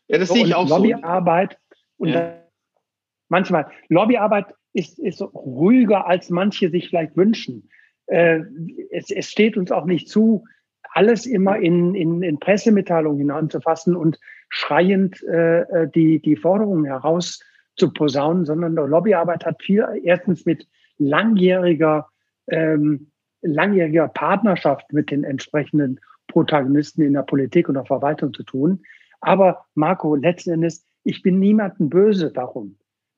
Ja, 0.08 0.18
das 0.18 0.30
sehe 0.30 0.46
ich 0.46 0.54
auch 0.54 0.68
Lobbyarbeit 0.68 1.58
so. 1.98 2.04
und 2.04 2.10
ja 2.10 2.34
manchmal. 3.30 3.68
Lobbyarbeit 3.90 4.54
ist, 4.74 5.00
ist 5.00 5.22
ruhiger, 5.22 6.08
als 6.08 6.30
manche 6.30 6.70
sich 6.70 6.90
vielleicht 6.90 7.18
wünschen. 7.18 7.70
Äh, 8.08 8.42
es, 8.92 9.10
es 9.10 9.30
steht 9.30 9.58
uns 9.58 9.72
auch 9.72 9.86
nicht 9.86 10.10
zu, 10.10 10.46
alles 10.92 11.26
immer 11.26 11.58
in, 11.58 11.96
in, 11.96 12.24
in 12.24 12.40
Pressemitteilungen 12.40 13.20
hineinzufassen 13.20 13.96
und 13.96 14.20
schreiend 14.50 15.22
äh, 15.24 15.62
äh, 15.62 15.90
die, 15.94 16.20
die 16.22 16.36
Forderungen 16.36 16.86
heraus 16.86 17.44
zu 17.76 17.94
posaunen, 17.94 18.46
sondern 18.46 18.74
Lobbyarbeit 18.76 19.46
hat 19.46 19.62
viel 19.62 19.86
erstens 20.04 20.46
mit 20.46 20.68
langjähriger, 20.98 22.08
ähm, 22.48 23.12
langjähriger 23.42 24.08
Partnerschaft 24.08 24.92
mit 24.94 25.12
den 25.12 25.24
entsprechenden 25.24 26.00
Protagonisten 26.28 27.04
in 27.04 27.14
der 27.14 27.24
Politik 27.24 27.70
und 27.70 27.76
der 27.76 27.86
Verwaltung 27.86 28.34
zu 28.34 28.44
tun. 28.44 28.82
Aber 29.22 29.66
Marco, 29.76 30.16
letzten 30.16 30.52
Endes, 30.52 30.86
ich 31.04 31.22
bin 31.22 31.40
niemanden 31.40 31.90
böse 31.90 32.32
darum 32.32 32.78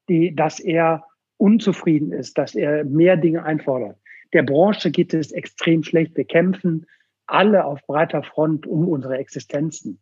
die, 0.09 0.35
dass 0.35 0.59
er 0.59 1.05
unzufrieden 1.37 2.11
ist, 2.11 2.37
dass 2.37 2.55
er 2.55 2.83
mehr 2.83 3.17
Dinge 3.17 3.43
einfordert. 3.43 3.97
Der 4.33 4.43
Branche 4.43 4.91
geht 4.91 5.13
es 5.13 5.31
extrem 5.31 5.83
schlecht. 5.83 6.15
Wir 6.17 6.25
kämpfen 6.25 6.85
alle 7.25 7.63
auf 7.65 7.85
breiter 7.85 8.23
Front 8.23 8.67
um 8.67 8.87
unsere 8.87 9.17
Existenzen. 9.17 9.99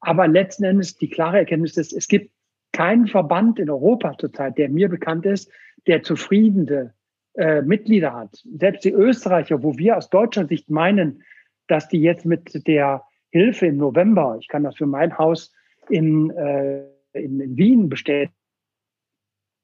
Aber 0.00 0.26
letzten 0.26 0.64
Endes 0.64 0.96
die 0.96 1.10
klare 1.10 1.38
Erkenntnis 1.38 1.76
ist, 1.76 1.92
es 1.92 2.08
gibt 2.08 2.32
keinen 2.72 3.06
Verband 3.06 3.58
in 3.58 3.68
Europa 3.68 4.16
zurzeit, 4.16 4.56
der 4.56 4.68
mir 4.68 4.88
bekannt 4.88 5.26
ist, 5.26 5.50
der 5.86 6.02
zufriedene 6.02 6.94
äh, 7.34 7.62
Mitglieder 7.62 8.14
hat. 8.14 8.42
Selbst 8.56 8.84
die 8.84 8.92
Österreicher, 8.92 9.62
wo 9.62 9.76
wir 9.76 9.96
aus 9.96 10.08
deutscher 10.08 10.46
Sicht 10.46 10.70
meinen, 10.70 11.22
dass 11.66 11.88
die 11.88 12.00
jetzt 12.00 12.24
mit 12.24 12.66
der 12.66 13.04
Hilfe 13.30 13.66
im 13.66 13.76
November, 13.76 14.36
ich 14.40 14.48
kann 14.48 14.64
das 14.64 14.76
für 14.76 14.86
mein 14.86 15.16
Haus 15.18 15.52
in, 15.88 16.30
äh, 16.30 16.82
in, 17.12 17.40
in 17.40 17.56
Wien 17.56 17.88
bestätigen, 17.88 18.34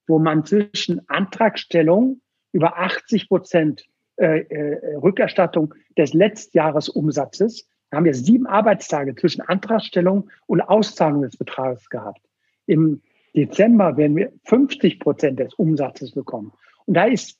wo 0.06 0.18
man 0.18 0.44
zwischen 0.44 1.08
Antragstellung 1.08 2.20
über 2.52 2.78
80 2.78 3.28
Prozent 3.28 3.86
äh, 4.16 4.40
äh, 4.40 4.96
Rückerstattung 4.96 5.74
des 5.98 6.14
Letztjahresumsatzes, 6.14 7.68
da 7.90 7.98
haben 7.98 8.04
wir 8.04 8.14
sieben 8.14 8.46
Arbeitstage 8.46 9.14
zwischen 9.14 9.42
Antragstellung 9.42 10.30
und 10.46 10.60
Auszahlung 10.60 11.22
des 11.22 11.36
Betrages 11.36 11.88
gehabt. 11.88 12.20
Im 12.66 13.02
Dezember 13.34 13.96
werden 13.96 14.16
wir 14.16 14.32
50 14.44 14.98
Prozent 14.98 15.38
des 15.38 15.54
Umsatzes 15.54 16.12
bekommen. 16.12 16.52
Und 16.86 16.94
da 16.94 17.04
ist, 17.04 17.38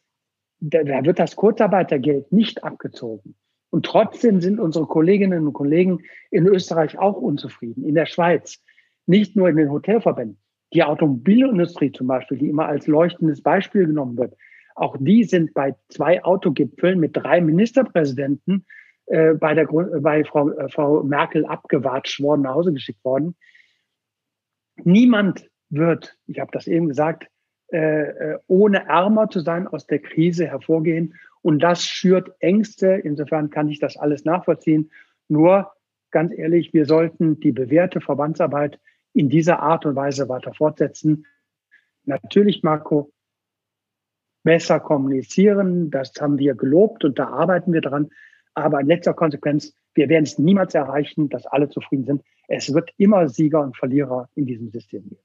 da, 0.61 0.85
da 0.85 1.05
wird 1.05 1.19
das 1.19 1.35
Kurzarbeitergeld 1.37 2.31
nicht 2.31 2.63
abgezogen. 2.63 3.35
Und 3.71 3.87
trotzdem 3.87 4.41
sind 4.41 4.61
unsere 4.61 4.87
Kolleginnen 4.87 5.47
und 5.47 5.53
Kollegen 5.53 6.03
in 6.31 6.47
Österreich 6.47 6.99
auch 6.99 7.17
unzufrieden, 7.17 7.85
in 7.85 7.95
der 7.95 8.07
Schweiz, 8.07 8.63
nicht 9.07 9.37
nur 9.37 9.49
in 9.49 9.57
den 9.57 9.71
Hotelverbänden. 9.71 10.39
Die 10.73 10.83
Automobilindustrie 10.83 11.93
zum 11.93 12.07
Beispiel, 12.07 12.39
die 12.39 12.49
immer 12.49 12.67
als 12.67 12.87
leuchtendes 12.87 13.43
Beispiel 13.43 13.87
genommen 13.87 14.17
wird, 14.17 14.35
auch 14.75 14.97
die 14.99 15.25
sind 15.25 15.55
bei 15.55 15.75
zwei 15.89 16.23
Autogipfeln 16.23 17.01
mit 17.01 17.17
drei 17.17 17.41
Ministerpräsidenten 17.41 18.67
äh, 19.07 19.35
bei, 19.35 19.55
der, 19.55 19.67
bei 19.67 20.25
Frau, 20.25 20.51
äh, 20.51 20.69
Frau 20.69 21.03
Merkel 21.03 21.47
abgewatscht 21.47 22.21
worden, 22.21 22.43
nach 22.43 22.55
Hause 22.55 22.73
geschickt 22.73 23.03
worden. 23.05 23.37
Niemand 24.85 25.49
wird, 25.71 26.19
ich 26.27 26.41
habe 26.41 26.51
das 26.53 26.67
eben 26.67 26.89
gesagt, 26.89 27.29
äh, 27.73 27.79
äh, 27.79 28.39
ohne 28.47 28.87
ärmer 28.87 29.29
zu 29.29 29.41
sein 29.41 29.67
aus 29.67 29.87
der 29.87 30.01
Krise 30.01 30.47
hervorgehen. 30.47 31.15
Und 31.43 31.61
das 31.61 31.85
schürt 31.85 32.31
Ängste. 32.41 33.01
Insofern 33.03 33.51
kann 33.51 33.69
ich 33.69 33.81
das 33.81 33.97
alles 33.97 34.25
nachvollziehen. 34.25 34.91
Nur 35.29 35.73
ganz 36.11 36.33
ehrlich, 36.37 36.73
wir 36.75 36.87
sollten 36.87 37.41
die 37.41 37.53
bewährte 37.53 38.01
Verbandsarbeit 38.01 38.79
in 39.17 39.31
dieser 39.31 39.61
Art 39.61 39.87
und 39.87 39.97
Weise 39.97 40.29
weiter 40.29 40.53
fortsetzen. 40.53 41.27
Natürlich, 42.05 42.63
Marco, 42.63 43.13
besser 44.43 44.79
kommunizieren, 44.79 45.91
das 45.91 46.13
haben 46.21 46.39
wir 46.39 46.55
gelobt 46.55 47.03
und 47.05 47.19
da 47.19 47.29
arbeiten 47.29 47.73
wir 47.73 47.81
dran. 47.81 48.11
Aber 48.55 48.81
in 48.81 48.87
letzter 48.87 49.15
Konsequenz, 49.15 49.75
wir 49.95 50.09
werden 50.09 50.25
es 50.25 50.39
niemals 50.39 50.75
erreichen, 50.75 51.31
dass 51.31 51.47
alle 51.47 51.69
zufrieden 51.69 52.05
sind. 52.05 52.23
Es 52.47 52.73
wird 52.75 52.91
immer 52.99 53.29
Sieger 53.29 53.63
und 53.63 53.77
Verlierer 53.77 54.29
in 54.35 54.47
diesem 54.47 54.71
System 54.71 55.03
geben. 55.05 55.23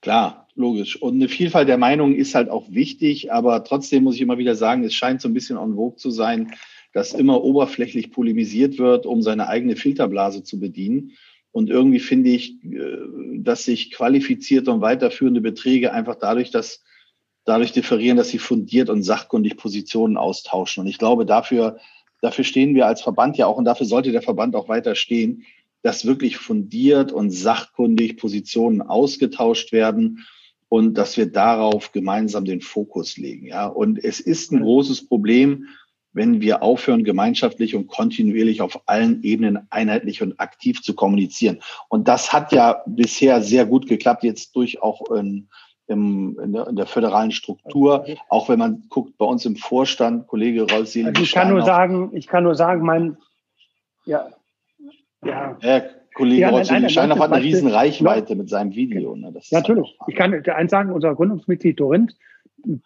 Klar, 0.00 0.48
logisch. 0.54 1.00
Und 1.00 1.14
eine 1.14 1.28
Vielfalt 1.28 1.68
der 1.68 1.78
Meinungen 1.78 2.14
ist 2.14 2.34
halt 2.34 2.50
auch 2.50 2.70
wichtig, 2.70 3.32
aber 3.32 3.64
trotzdem 3.64 4.04
muss 4.04 4.16
ich 4.16 4.20
immer 4.20 4.38
wieder 4.38 4.54
sagen, 4.54 4.84
es 4.84 4.94
scheint 4.94 5.20
so 5.20 5.28
ein 5.28 5.34
bisschen 5.34 5.58
en 5.58 5.74
vogue 5.74 5.96
zu 5.96 6.10
sein, 6.10 6.52
dass 6.92 7.14
immer 7.14 7.42
oberflächlich 7.42 8.10
polemisiert 8.10 8.78
wird, 8.78 9.06
um 9.06 9.22
seine 9.22 9.48
eigene 9.48 9.76
Filterblase 9.76 10.42
zu 10.42 10.58
bedienen. 10.58 11.12
Und 11.52 11.70
irgendwie 11.70 12.00
finde 12.00 12.30
ich, 12.30 12.62
äh, 12.64 12.98
dass 13.38 13.64
sich 13.64 13.90
qualifizierte 13.90 14.70
und 14.70 14.80
weiterführende 14.80 15.40
Beträge 15.40 15.92
einfach 15.92 16.16
dadurch, 16.16 16.50
dass 16.50 16.84
dadurch 17.44 17.72
differieren, 17.72 18.18
dass 18.18 18.28
sie 18.28 18.38
fundiert 18.38 18.90
und 18.90 19.02
sachkundig 19.02 19.56
Positionen 19.56 20.16
austauschen. 20.16 20.82
Und 20.82 20.86
ich 20.86 20.98
glaube, 20.98 21.24
dafür, 21.24 21.78
dafür 22.20 22.44
stehen 22.44 22.74
wir 22.74 22.86
als 22.86 23.00
Verband 23.00 23.38
ja 23.38 23.46
auch 23.46 23.56
und 23.56 23.64
dafür 23.64 23.86
sollte 23.86 24.12
der 24.12 24.22
Verband 24.22 24.54
auch 24.54 24.68
weiter 24.68 24.94
stehen, 24.94 25.44
dass 25.82 26.04
wirklich 26.04 26.36
fundiert 26.36 27.12
und 27.12 27.30
sachkundig 27.30 28.18
Positionen 28.18 28.82
ausgetauscht 28.82 29.72
werden 29.72 30.26
und 30.68 30.94
dass 30.94 31.16
wir 31.16 31.32
darauf 31.32 31.92
gemeinsam 31.92 32.44
den 32.44 32.60
Fokus 32.60 33.16
legen. 33.16 33.46
Ja, 33.46 33.66
und 33.66 34.02
es 34.04 34.20
ist 34.20 34.52
ein 34.52 34.60
großes 34.60 35.08
Problem, 35.08 35.68
wenn 36.18 36.42
wir 36.42 36.62
aufhören, 36.62 37.04
gemeinschaftlich 37.04 37.74
und 37.76 37.86
kontinuierlich 37.86 38.60
auf 38.60 38.82
allen 38.86 39.22
Ebenen 39.22 39.66
einheitlich 39.70 40.20
und 40.20 40.38
aktiv 40.40 40.82
zu 40.82 40.94
kommunizieren. 40.94 41.60
Und 41.88 42.08
das 42.08 42.32
hat 42.32 42.52
ja 42.52 42.82
bisher 42.86 43.40
sehr 43.40 43.64
gut 43.64 43.86
geklappt, 43.86 44.24
jetzt 44.24 44.54
durch 44.56 44.82
auch 44.82 45.10
in, 45.12 45.48
im, 45.86 46.38
in, 46.42 46.52
der, 46.52 46.66
in 46.66 46.76
der 46.76 46.86
föderalen 46.86 47.30
Struktur. 47.30 48.04
Auch 48.28 48.48
wenn 48.48 48.58
man 48.58 48.82
guckt, 48.90 49.16
bei 49.16 49.24
uns 49.24 49.46
im 49.46 49.54
Vorstand, 49.54 50.26
Kollege 50.26 50.66
Selig. 50.84 51.06
Also 51.06 51.22
ich 51.22 51.32
kann 51.32 51.50
nur 51.50 51.62
sagen, 51.62 52.10
ich 52.12 52.26
kann 52.26 52.42
nur 52.42 52.56
sagen, 52.56 52.84
mein, 52.84 53.16
ja, 54.04 54.28
ja. 55.24 55.56
ja 55.62 55.82
Kollege 56.14 56.42
ja, 56.42 56.50
Rolf 56.50 56.66
Selig 56.66 56.98
hat 56.98 57.32
eine 57.32 57.42
riesen 57.42 57.68
Reichweite 57.68 58.34
mit 58.34 58.48
seinem 58.48 58.74
Video. 58.74 59.14
Ne? 59.14 59.32
Natürlich. 59.52 59.96
Ich 60.08 60.16
kann 60.16 60.34
eins 60.34 60.70
sagen, 60.72 60.90
unser 60.90 61.14
Gründungsmitglied 61.14 61.78
Dorinth, 61.78 62.16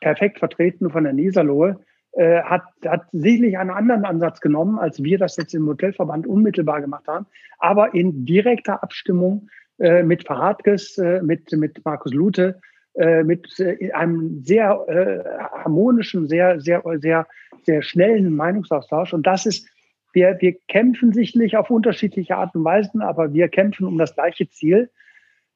perfekt 0.00 0.38
vertreten 0.38 0.90
von 0.90 1.04
der 1.04 1.14
Nieserlohe, 1.14 1.80
äh, 2.12 2.42
hat, 2.42 2.64
hat 2.86 3.06
sicherlich 3.12 3.58
einen 3.58 3.70
anderen 3.70 4.04
Ansatz 4.04 4.40
genommen, 4.40 4.78
als 4.78 5.02
wir 5.02 5.18
das 5.18 5.36
jetzt 5.36 5.54
im 5.54 5.66
Hotelverband 5.66 6.26
unmittelbar 6.26 6.80
gemacht 6.80 7.06
haben, 7.08 7.26
aber 7.58 7.94
in 7.94 8.24
direkter 8.24 8.82
Abstimmung 8.82 9.48
äh, 9.78 10.02
mit 10.02 10.26
Verradges, 10.26 10.98
äh, 10.98 11.22
mit, 11.22 11.50
mit 11.52 11.84
Markus 11.84 12.12
Lute, 12.12 12.60
äh, 12.94 13.24
mit 13.24 13.58
äh, 13.58 13.92
einem 13.92 14.42
sehr 14.42 14.84
äh, 14.88 15.24
harmonischen, 15.64 16.28
sehr, 16.28 16.60
sehr, 16.60 16.82
sehr, 16.96 17.26
sehr 17.62 17.82
schnellen 17.82 18.36
Meinungsaustausch. 18.36 19.14
Und 19.14 19.26
das 19.26 19.46
ist, 19.46 19.66
wir, 20.12 20.36
wir 20.40 20.54
kämpfen 20.68 21.14
sicherlich 21.14 21.56
auf 21.56 21.70
unterschiedliche 21.70 22.36
Art 22.36 22.54
und 22.54 22.64
Weisen, 22.64 23.00
aber 23.00 23.32
wir 23.32 23.48
kämpfen 23.48 23.86
um 23.86 23.96
das 23.96 24.14
gleiche 24.14 24.50
Ziel. 24.50 24.90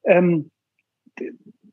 Ähm, 0.05 0.51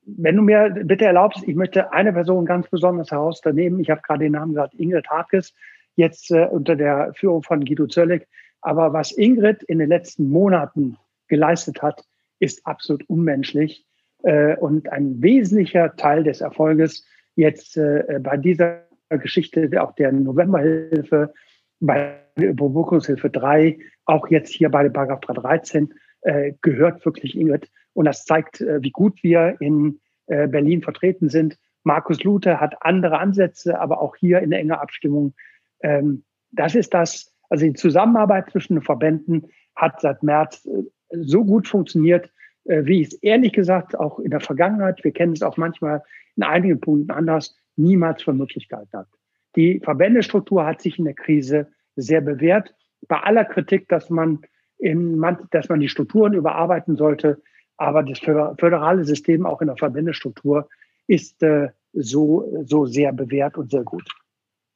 wenn 0.06 0.36
du 0.36 0.42
mir 0.42 0.70
bitte 0.84 1.06
erlaubst, 1.06 1.48
ich 1.48 1.56
möchte 1.56 1.92
eine 1.92 2.14
Person 2.14 2.46
ganz 2.46 2.68
besonders 2.68 3.12
herausnehmen. 3.12 3.80
Ich 3.80 3.90
habe 3.90 4.02
gerade 4.02 4.26
den 4.26 4.34
Namen 4.34 4.54
gesagt, 4.54 4.74
Ingrid 4.76 5.08
Hartkes, 5.08 5.54
jetzt 5.96 6.32
äh, 6.32 6.46
unter 6.46 6.76
der 6.76 7.14
Führung 7.16 7.44
von 7.44 7.64
Guido 7.64 7.88
Zöllig. 7.88 8.28
Aber 8.62 8.94
was 8.94 9.12
Ingrid 9.12 9.64
in 9.64 9.80
den 9.80 9.90
letzten 9.90 10.30
Monaten 10.30 10.98
geleistet 11.28 11.82
hat, 11.82 12.04
ist 12.40 12.66
absolut 12.66 13.08
unmenschlich 13.10 13.86
äh, 14.24 14.56
und 14.58 14.92
ein 14.92 15.22
wesentlicher 15.22 15.96
Teil 15.96 16.24
des 16.24 16.42
Erfolges 16.42 17.06
jetzt 17.36 17.78
äh, 17.78 18.20
bei 18.22 18.38
dieser 18.38 18.84
Geschichte 19.10 19.70
auch 19.82 19.94
der 19.96 20.12
Novemberhilfe, 20.12 21.34
bei 21.80 22.20
der 22.38 22.50
Überbrückungshilfe 22.50 23.30
3, 23.30 23.78
auch 24.06 24.28
jetzt 24.30 24.54
hier 24.54 24.70
bei 24.70 24.88
Paragraph 24.90 25.22
313, 25.22 25.94
äh, 26.22 26.54
gehört 26.62 27.06
wirklich 27.06 27.38
Ingrid. 27.38 27.70
Und 27.94 28.06
das 28.06 28.26
zeigt, 28.26 28.62
äh, 28.62 28.82
wie 28.82 28.92
gut 28.92 29.24
wir 29.24 29.58
in 29.60 30.00
äh, 30.28 30.48
Berlin 30.48 30.82
vertreten 30.82 31.30
sind. 31.30 31.58
Markus 31.84 32.24
Luther 32.24 32.60
hat 32.60 32.76
andere 32.82 33.20
Ansätze, 33.20 33.80
aber 33.80 34.02
auch 34.02 34.16
hier 34.16 34.40
in 34.40 34.52
enger 34.52 34.82
Abstimmung. 34.82 35.34
Ähm, 35.82 36.24
das 36.52 36.76
ist 36.76 36.94
das, 36.94 37.34
also 37.50 37.66
die 37.66 37.74
Zusammenarbeit 37.74 38.52
zwischen 38.52 38.76
den 38.76 38.84
Verbänden 38.84 39.48
hat 39.76 40.02
seit 40.02 40.24
März 40.24 40.68
so 41.10 41.44
gut 41.44 41.68
funktioniert, 41.68 42.30
wie 42.66 43.02
ich 43.02 43.08
es 43.08 43.14
ehrlich 43.24 43.54
gesagt 43.54 44.00
auch 44.00 44.20
in 44.20 44.30
der 44.30 44.40
Vergangenheit, 44.40 45.04
wir 45.04 45.12
kennen 45.12 45.34
es 45.34 45.42
auch 45.42 45.58
manchmal 45.58 46.04
in 46.36 46.44
einigen 46.44 46.80
Punkten 46.80 47.12
anders, 47.12 47.56
niemals 47.76 48.22
für 48.22 48.34
möglich 48.34 48.70
gehalten 48.70 48.98
hat. 48.98 49.08
Die 49.56 49.80
Verbändestruktur 49.80 50.66
hat 50.66 50.82
sich 50.82 51.00
in 51.00 51.06
der 51.06 51.16
Krise 51.16 51.72
sehr 51.96 52.22
bewährt. 52.22 52.74
Bei 53.08 53.20
aller 53.20 53.46
Kritik, 53.46 53.90
dass 53.90 54.10
man 54.10 54.42
in, 54.78 55.22
dass 55.52 55.70
man 55.70 55.80
die 55.80 55.90
Strukturen 55.90 56.34
überarbeiten 56.34 56.96
sollte. 56.96 57.42
Aber 57.78 58.04
das 58.04 58.20
föderale 58.20 59.04
System 59.04 59.46
auch 59.46 59.62
in 59.62 59.68
der 59.68 59.78
Verbändestruktur 59.78 60.70
ist 61.08 61.42
äh, 61.44 61.70
so, 61.94 62.64
so 62.66 62.86
sehr 62.86 63.12
bewährt 63.12 63.58
und 63.58 63.72
sehr 63.72 63.84
gut. 63.84 64.08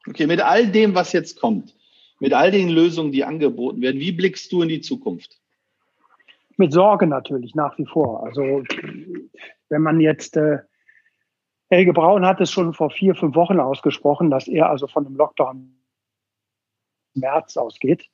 Okay, 0.07 0.27
mit 0.27 0.41
all 0.41 0.67
dem, 0.67 0.95
was 0.95 1.13
jetzt 1.13 1.39
kommt, 1.39 1.75
mit 2.19 2.33
all 2.33 2.51
den 2.51 2.69
Lösungen, 2.69 3.11
die 3.11 3.23
angeboten 3.23 3.81
werden, 3.81 3.99
wie 3.99 4.11
blickst 4.11 4.51
du 4.51 4.61
in 4.61 4.69
die 4.69 4.81
Zukunft? 4.81 5.39
Mit 6.57 6.73
Sorge 6.73 7.05
natürlich, 7.05 7.53
nach 7.53 7.77
wie 7.77 7.85
vor. 7.85 8.23
Also 8.23 8.63
wenn 9.69 9.81
man 9.81 9.99
jetzt, 9.99 10.37
äh, 10.37 10.59
Helge 11.69 11.93
Braun 11.93 12.25
hat 12.25 12.41
es 12.41 12.51
schon 12.51 12.73
vor 12.73 12.89
vier, 12.89 13.13
fünf 13.13 13.35
Wochen 13.35 13.59
ausgesprochen, 13.59 14.31
dass 14.31 14.47
er 14.47 14.69
also 14.69 14.87
von 14.87 15.05
einem 15.05 15.17
Lockdown 15.17 15.75
März 17.13 17.57
ausgeht 17.57 18.09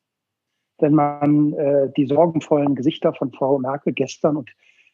wenn 0.80 0.94
man 0.94 1.54
äh, 1.54 1.92
die 1.96 2.06
sorgenvollen 2.06 2.76
Gesichter 2.76 3.14
von 3.14 3.32
Frau 3.32 3.60
Merkel 3.60 3.94
gestern 3.94 4.38
und 4.38 4.52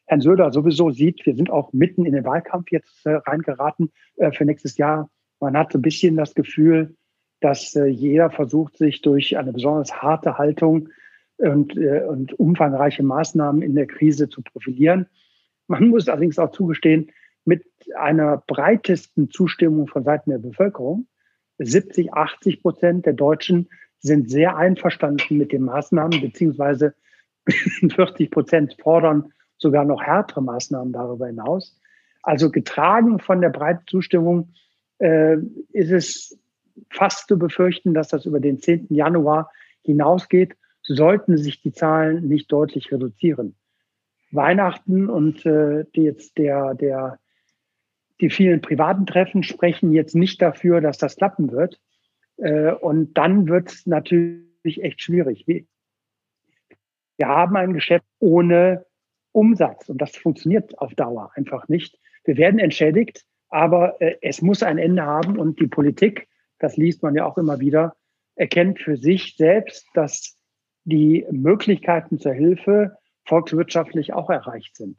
Herrn 0.09 0.21
Söder 0.21 0.51
sowieso 0.51 0.89
sieht, 0.89 1.23
wir 1.27 1.35
sind 1.35 1.51
auch 1.51 1.71
mitten 1.71 2.03
in 2.03 2.13
den 2.13 2.25
Wahlkampf 2.25 2.71
jetzt 2.71 3.05
äh, 3.05 3.11
reingeraten 3.11 3.91
äh, 4.15 4.31
für 4.31 4.43
nächstes 4.43 4.75
Jahr. 4.75 5.07
Man 5.39 5.55
hat 5.55 5.75
ein 5.75 5.83
bisschen 5.83 6.17
das 6.17 6.33
Gefühl, 6.33 6.95
dass 7.41 7.75
äh, 7.75 7.85
jeder 7.85 8.31
versucht, 8.31 8.75
sich 8.75 9.03
durch 9.03 9.37
eine 9.37 9.53
besonders 9.53 10.01
harte 10.01 10.39
Haltung 10.39 10.89
und, 11.37 11.77
äh, 11.77 12.01
und 12.07 12.33
umfangreiche 12.39 13.03
Maßnahmen 13.03 13.61
in 13.61 13.75
der 13.75 13.85
Krise 13.85 14.29
zu 14.29 14.41
profilieren. 14.41 15.05
Man 15.67 15.89
muss 15.89 16.09
allerdings 16.09 16.39
auch 16.39 16.51
zugestehen, 16.51 17.11
mit 17.45 17.63
einer 17.95 18.43
breitesten 18.47 19.29
Zustimmung 19.29 19.85
von 19.85 20.03
Seiten 20.03 20.31
der 20.31 20.39
Bevölkerung 20.39 21.07
70, 21.59 22.13
80 22.13 22.63
Prozent 22.63 23.05
der 23.05 23.13
Deutschen 23.13 23.69
sind 23.99 24.31
sehr 24.31 24.57
einverstanden 24.57 25.37
mit 25.37 25.51
den 25.51 25.65
Maßnahmen, 25.65 26.19
beziehungsweise 26.19 26.95
40 27.47 28.31
Prozent 28.31 28.75
fordern 28.81 29.31
sogar 29.59 29.85
noch 29.85 30.01
härtere 30.01 30.41
Maßnahmen 30.41 30.93
darüber 30.93 31.27
hinaus. 31.27 31.79
Also 32.23 32.49
getragen 32.49 33.19
von 33.19 33.41
der 33.41 33.49
breiten 33.49 33.85
Zustimmung 33.87 34.49
äh, 34.99 35.37
ist 35.71 35.91
es 35.91 36.39
fast 36.89 37.27
zu 37.27 37.37
befürchten, 37.37 37.93
dass 37.93 38.07
das 38.09 38.25
über 38.25 38.39
den 38.39 38.59
10. 38.59 38.87
Januar 38.89 39.51
hinausgeht, 39.83 40.55
sollten 40.83 41.37
sich 41.37 41.61
die 41.61 41.71
Zahlen 41.71 42.27
nicht 42.27 42.51
deutlich 42.51 42.91
reduzieren. 42.91 43.55
Weihnachten 44.31 45.09
und 45.09 45.45
äh, 45.45 45.85
jetzt 45.93 46.37
der, 46.37 46.73
der, 46.75 47.19
die 48.21 48.29
vielen 48.29 48.61
privaten 48.61 49.05
Treffen 49.05 49.43
sprechen 49.43 49.91
jetzt 49.91 50.15
nicht 50.15 50.41
dafür, 50.41 50.81
dass 50.81 50.97
das 50.97 51.15
klappen 51.15 51.51
wird. 51.51 51.79
Äh, 52.37 52.73
und 52.73 53.13
dann 53.17 53.47
wird 53.47 53.71
es 53.71 53.85
natürlich 53.85 54.83
echt 54.83 55.01
schwierig. 55.01 55.45
Wir 55.47 55.67
haben 57.27 57.55
ein 57.55 57.73
Geschäft 57.73 58.05
ohne 58.19 58.85
Umsatz 59.31 59.89
und 59.89 60.01
das 60.01 60.15
funktioniert 60.15 60.77
auf 60.79 60.93
Dauer 60.95 61.31
einfach 61.35 61.67
nicht. 61.67 61.97
Wir 62.23 62.37
werden 62.37 62.59
entschädigt, 62.59 63.25
aber 63.49 64.01
äh, 64.01 64.15
es 64.21 64.41
muss 64.41 64.63
ein 64.63 64.77
Ende 64.77 65.03
haben 65.03 65.37
und 65.37 65.59
die 65.59 65.67
Politik, 65.67 66.27
das 66.59 66.77
liest 66.77 67.03
man 67.03 67.15
ja 67.15 67.25
auch 67.25 67.37
immer 67.37 67.59
wieder, 67.59 67.95
erkennt 68.35 68.79
für 68.79 68.97
sich 68.97 69.35
selbst, 69.35 69.87
dass 69.93 70.37
die 70.83 71.25
Möglichkeiten 71.31 72.19
zur 72.19 72.33
Hilfe 72.33 72.97
volkswirtschaftlich 73.25 74.13
auch 74.13 74.29
erreicht 74.29 74.75
sind. 74.75 74.97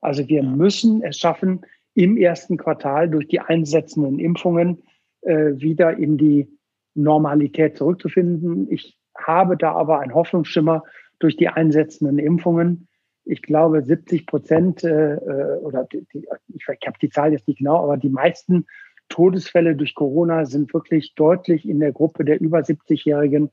Also 0.00 0.28
wir 0.28 0.42
müssen 0.42 1.02
es 1.02 1.18
schaffen, 1.18 1.64
im 1.94 2.16
ersten 2.16 2.56
Quartal 2.56 3.08
durch 3.08 3.28
die 3.28 3.40
einsetzenden 3.40 4.18
Impfungen 4.18 4.82
äh, 5.22 5.52
wieder 5.54 5.96
in 5.96 6.16
die 6.16 6.48
Normalität 6.94 7.76
zurückzufinden. 7.76 8.70
Ich 8.70 8.98
habe 9.16 9.56
da 9.56 9.72
aber 9.72 10.00
einen 10.00 10.14
Hoffnungsschimmer 10.14 10.84
durch 11.18 11.36
die 11.36 11.48
einsetzenden 11.48 12.18
Impfungen. 12.18 12.88
Ich 13.24 13.42
glaube, 13.42 13.82
70 13.82 14.26
Prozent 14.26 14.84
äh, 14.84 15.14
äh, 15.14 15.58
oder 15.60 15.84
die, 15.84 16.06
die, 16.12 16.26
ich, 16.48 16.66
ich 16.68 16.86
habe 16.86 16.98
die 17.00 17.10
Zahl 17.10 17.32
jetzt 17.32 17.46
nicht 17.46 17.58
genau, 17.58 17.82
aber 17.82 17.96
die 17.96 18.08
meisten 18.08 18.66
Todesfälle 19.08 19.76
durch 19.76 19.94
Corona 19.94 20.46
sind 20.46 20.72
wirklich 20.72 21.14
deutlich 21.14 21.68
in 21.68 21.80
der 21.80 21.92
Gruppe 21.92 22.24
der 22.24 22.40
über 22.40 22.60
70-Jährigen 22.60 23.50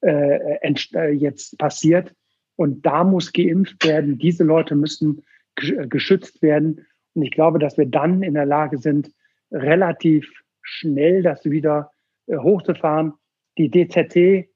äh, 0.00 0.58
äh, 0.62 1.10
jetzt 1.10 1.56
passiert. 1.58 2.12
Und 2.56 2.84
da 2.84 3.04
muss 3.04 3.32
geimpft 3.32 3.84
werden. 3.86 4.18
Diese 4.18 4.44
Leute 4.44 4.74
müssen 4.74 5.22
äh, 5.56 5.86
geschützt 5.86 6.42
werden. 6.42 6.86
Und 7.14 7.22
ich 7.22 7.30
glaube, 7.30 7.58
dass 7.58 7.78
wir 7.78 7.86
dann 7.86 8.22
in 8.22 8.34
der 8.34 8.46
Lage 8.46 8.78
sind, 8.78 9.10
relativ 9.50 10.30
schnell 10.62 11.22
das 11.22 11.44
wieder 11.44 11.90
hochzufahren. 12.28 13.12
Die 13.56 13.70
DZT 13.70 14.48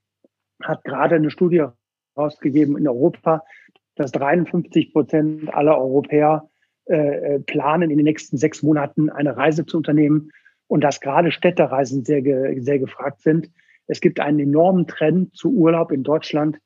hat 0.63 0.85
gerade 0.85 1.15
eine 1.15 1.31
Studie 1.31 1.65
rausgegeben 2.17 2.77
in 2.77 2.89
Europa, 2.89 3.45
dass 4.01 4.13
53 4.13 4.95
Prozent 4.95 5.53
aller 5.53 5.77
Europäer 5.77 6.49
äh, 6.87 7.39
planen, 7.41 7.91
in 7.91 7.99
den 7.99 8.05
nächsten 8.05 8.39
sechs 8.39 8.63
Monaten 8.63 9.11
eine 9.11 9.37
Reise 9.37 9.67
zu 9.67 9.77
unternehmen 9.77 10.31
und 10.69 10.83
dass 10.83 11.03
gerade 11.03 11.31
Städtereisen 11.31 12.07
sehr, 12.07 12.23
sehr 12.63 12.79
gefragt 12.79 13.21
sind. 13.21 13.51
Es 13.89 14.01
gibt 14.01 14.19
einen 14.19 14.39
enormen 14.39 14.87
Trend 14.87 15.37
zu 15.37 15.53
Urlaub 15.53 15.93
in 15.93 16.03
Deutschland. 16.03 16.57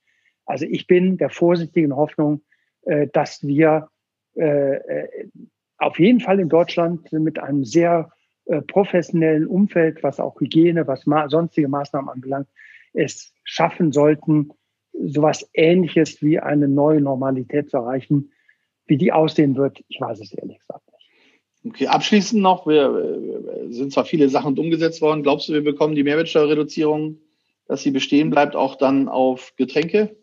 Also 0.47 0.65
ich 0.65 0.87
bin 0.87 1.17
der 1.17 1.29
vorsichtigen 1.29 1.97
Hoffnung, 1.97 2.43
äh, 2.83 3.09
dass 3.13 3.43
wir 3.43 3.89
äh, 4.37 4.77
äh, 4.77 5.09
auf 5.79 5.99
jeden 5.99 6.21
Fall 6.21 6.39
in 6.39 6.49
Deutschland 6.49 7.13
mit 7.13 7.41
einem 7.41 7.65
sehr 7.65 8.11
professionellen 8.69 9.47
Umfeld, 9.47 10.03
was 10.03 10.21
auch 10.21 10.39
Hygiene, 10.39 10.87
was 10.87 11.05
sonstige 11.31 11.67
Maßnahmen 11.67 12.11
anbelangt, 12.11 12.47
es 12.93 13.33
schaffen 13.43 13.91
sollten, 13.91 14.51
sowas 15.03 15.49
Ähnliches 15.55 16.23
wie 16.23 16.39
eine 16.39 16.69
neue 16.69 17.01
Normalität 17.01 17.71
zu 17.71 17.79
erreichen. 17.79 18.31
Wie 18.87 18.97
die 18.97 19.13
aussehen 19.13 19.57
wird, 19.57 19.83
ich 19.89 20.01
weiß 20.01 20.21
es 20.21 20.33
ehrlich 20.33 20.59
gesagt 20.59 20.83
nicht. 20.93 21.75
Okay, 21.75 21.87
abschließend 21.87 22.43
noch, 22.43 22.67
wir 22.67 23.19
sind 23.71 23.93
zwar 23.93 24.05
viele 24.05 24.29
Sachen 24.29 24.59
umgesetzt 24.59 25.01
worden. 25.01 25.23
Glaubst 25.23 25.49
du, 25.49 25.55
wir 25.55 25.65
bekommen 25.65 25.95
die 25.95 26.05
Mehrwertsteuerreduzierung, 26.05 27.19
dass 27.67 27.83
sie 27.83 27.91
bestehen 27.91 28.31
bleibt, 28.31 28.55
auch 28.55 28.77
dann 28.77 29.09
auf 29.09 29.55
Getränke? 29.57 30.17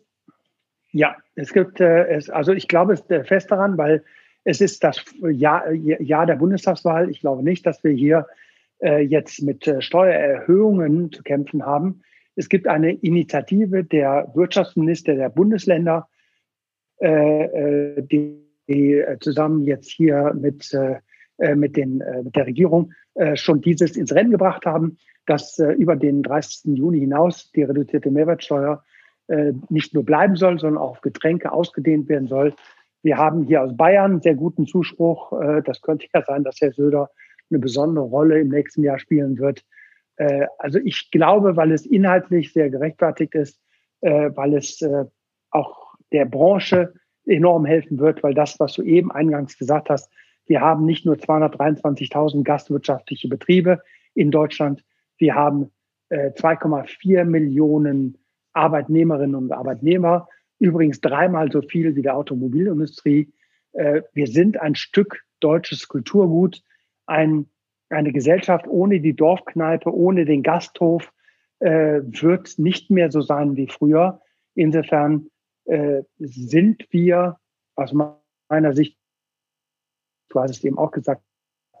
Ja, 0.92 1.16
es 1.34 1.52
gibt, 1.52 1.80
äh, 1.80 2.06
es, 2.08 2.30
also 2.30 2.52
ich 2.52 2.68
glaube 2.68 2.92
es 2.92 3.08
äh, 3.10 3.24
fest 3.24 3.50
daran, 3.50 3.78
weil 3.78 4.04
es 4.44 4.60
ist 4.60 4.84
das 4.84 5.02
Jahr, 5.30 5.72
Jahr 5.72 6.26
der 6.26 6.36
Bundestagswahl. 6.36 7.10
Ich 7.10 7.20
glaube 7.20 7.42
nicht, 7.42 7.64
dass 7.64 7.82
wir 7.82 7.92
hier 7.92 8.26
äh, 8.80 9.00
jetzt 9.00 9.40
mit 9.42 9.72
Steuererhöhungen 9.78 11.12
zu 11.12 11.22
kämpfen 11.22 11.64
haben. 11.64 12.02
Es 12.34 12.48
gibt 12.48 12.66
eine 12.66 12.92
Initiative 12.92 13.84
der 13.84 14.30
Wirtschaftsminister 14.34 15.14
der 15.14 15.28
Bundesländer, 15.28 16.08
äh, 17.00 17.44
äh 17.44 18.02
die, 18.02 18.46
die 18.68 19.04
zusammen 19.20 19.62
jetzt 19.62 19.90
hier 19.90 20.32
mit 20.34 20.72
äh, 21.42 21.56
mit, 21.56 21.76
den, 21.76 22.00
äh, 22.00 22.22
mit 22.22 22.36
der 22.36 22.46
Regierung 22.46 22.92
äh, 23.14 23.34
schon 23.34 23.60
dieses 23.60 23.96
ins 23.96 24.14
Rennen 24.14 24.30
gebracht 24.30 24.64
haben, 24.64 24.96
dass 25.26 25.58
über 25.78 25.94
den 25.94 26.22
30. 26.24 26.76
Juni 26.76 26.98
hinaus 26.98 27.52
die 27.52 27.62
reduzierte 27.62 28.10
Mehrwertsteuer 28.10 28.82
nicht 29.68 29.94
nur 29.94 30.04
bleiben 30.04 30.34
soll, 30.34 30.58
sondern 30.58 30.82
auch 30.82 30.90
auf 30.90 31.00
Getränke 31.00 31.52
ausgedehnt 31.52 32.08
werden 32.08 32.26
soll. 32.26 32.54
Wir 33.04 33.18
haben 33.18 33.44
hier 33.44 33.62
aus 33.62 33.76
Bayern 33.76 34.20
sehr 34.20 34.34
guten 34.34 34.66
Zuspruch. 34.66 35.32
Das 35.64 35.80
könnte 35.80 36.08
ja 36.12 36.24
sein, 36.24 36.42
dass 36.42 36.60
Herr 36.60 36.72
Söder 36.72 37.08
eine 37.50 37.60
besondere 37.60 38.04
Rolle 38.04 38.40
im 38.40 38.48
nächsten 38.48 38.82
Jahr 38.82 38.98
spielen 38.98 39.38
wird. 39.38 39.64
Also 40.58 40.78
ich 40.78 41.10
glaube, 41.10 41.56
weil 41.56 41.72
es 41.72 41.86
inhaltlich 41.86 42.52
sehr 42.52 42.70
gerechtfertigt 42.70 43.34
ist, 43.34 43.60
weil 44.00 44.54
es 44.54 44.84
auch 45.50 45.94
der 46.12 46.24
Branche 46.26 46.92
enorm 47.24 47.64
helfen 47.64 47.98
wird, 47.98 48.22
weil 48.22 48.34
das, 48.34 48.58
was 48.60 48.74
du 48.74 48.82
eben 48.82 49.10
eingangs 49.12 49.56
gesagt 49.58 49.90
hast, 49.90 50.10
wir 50.46 50.60
haben 50.60 50.84
nicht 50.84 51.06
nur 51.06 51.16
223.000 51.16 52.42
gastwirtschaftliche 52.42 53.28
Betriebe 53.28 53.80
in 54.14 54.30
Deutschland, 54.30 54.84
wir 55.18 55.34
haben 55.34 55.70
äh, 56.08 56.30
2,4 56.30 57.24
Millionen 57.24 58.18
Arbeitnehmerinnen 58.52 59.36
und 59.36 59.52
Arbeitnehmer, 59.52 60.28
übrigens 60.58 61.00
dreimal 61.00 61.50
so 61.50 61.62
viel 61.62 61.94
wie 61.96 62.02
der 62.02 62.16
Automobilindustrie. 62.16 63.32
Äh, 63.72 64.02
wir 64.12 64.26
sind 64.26 64.60
ein 64.60 64.74
Stück 64.74 65.22
deutsches 65.40 65.88
Kulturgut, 65.88 66.62
ein, 67.06 67.46
eine 67.92 68.12
Gesellschaft 68.12 68.66
ohne 68.68 69.00
die 69.00 69.14
Dorfkneipe, 69.14 69.94
ohne 69.94 70.24
den 70.24 70.42
Gasthof 70.42 71.12
äh, 71.60 72.00
wird 72.02 72.58
nicht 72.58 72.90
mehr 72.90 73.10
so 73.10 73.20
sein 73.20 73.56
wie 73.56 73.68
früher. 73.68 74.20
Insofern 74.54 75.28
äh, 75.64 76.02
sind 76.18 76.86
wir 76.90 77.38
aus 77.76 77.92
meiner 77.92 78.72
Sicht 78.72 78.96
du 80.32 80.40
hast 80.40 80.50
es 80.50 80.64
eben 80.64 80.78
auch 80.78 80.90
gesagt, 80.90 81.22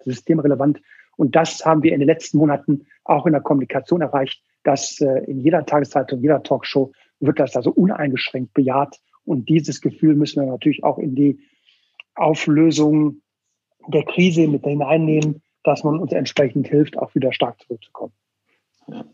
systemrelevant. 0.02 0.80
Und 1.16 1.36
das 1.36 1.64
haben 1.64 1.82
wir 1.82 1.92
in 1.92 2.00
den 2.00 2.08
letzten 2.08 2.38
Monaten 2.38 2.86
auch 3.04 3.26
in 3.26 3.32
der 3.32 3.42
Kommunikation 3.42 4.00
erreicht, 4.00 4.42
dass 4.64 5.00
äh, 5.00 5.24
in 5.26 5.40
jeder 5.40 5.64
Tageszeitung, 5.66 6.20
jeder 6.20 6.42
Talkshow 6.42 6.92
wird 7.20 7.38
das 7.38 7.56
also 7.56 7.70
uneingeschränkt 7.70 8.52
bejaht. 8.54 9.00
Und 9.24 9.48
dieses 9.48 9.80
Gefühl 9.80 10.14
müssen 10.14 10.42
wir 10.42 10.50
natürlich 10.50 10.82
auch 10.82 10.98
in 10.98 11.14
die 11.14 11.40
Auflösung 12.14 13.22
der 13.88 14.04
Krise 14.04 14.48
mit 14.48 14.64
hineinnehmen, 14.64 15.42
dass 15.64 15.84
man 15.84 15.98
uns 15.98 16.12
entsprechend 16.12 16.68
hilft, 16.68 16.98
auch 16.98 17.14
wieder 17.14 17.32
stark 17.32 17.60
zurückzukommen. 17.62 18.12
Ja. 18.88 19.04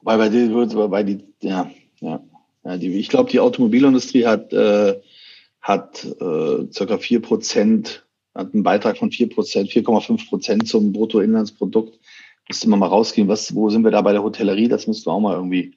Wobei 0.00 0.16
bei 0.16 0.28
die, 0.28 0.48
bei 0.88 1.02
die, 1.02 1.24
ja, 1.40 1.70
ja, 2.00 2.20
ja 2.64 2.76
die, 2.76 2.98
ich 2.98 3.08
glaube, 3.08 3.30
die 3.30 3.40
Automobilindustrie 3.40 4.26
hat, 4.26 4.52
äh, 4.52 5.00
hat 5.60 6.04
äh, 6.04 6.70
circa 6.72 6.98
vier 6.98 7.22
Prozent 7.22 8.06
hat 8.36 8.54
einen 8.54 8.62
Beitrag 8.62 8.98
von 8.98 9.10
4 9.10 9.30
Prozent, 9.30 9.70
4,5 9.70 10.28
Prozent 10.28 10.68
zum 10.68 10.92
Bruttoinlandsprodukt. 10.92 11.98
Müsste 12.48 12.68
man 12.68 12.78
mal 12.78 12.86
rausgehen, 12.86 13.28
was, 13.28 13.54
wo 13.54 13.70
sind 13.70 13.82
wir 13.82 13.90
da 13.90 14.02
bei 14.02 14.12
der 14.12 14.22
Hotellerie? 14.22 14.68
Das 14.68 14.86
müssten 14.86 15.06
wir 15.06 15.14
auch 15.14 15.20
mal 15.20 15.34
irgendwie 15.34 15.76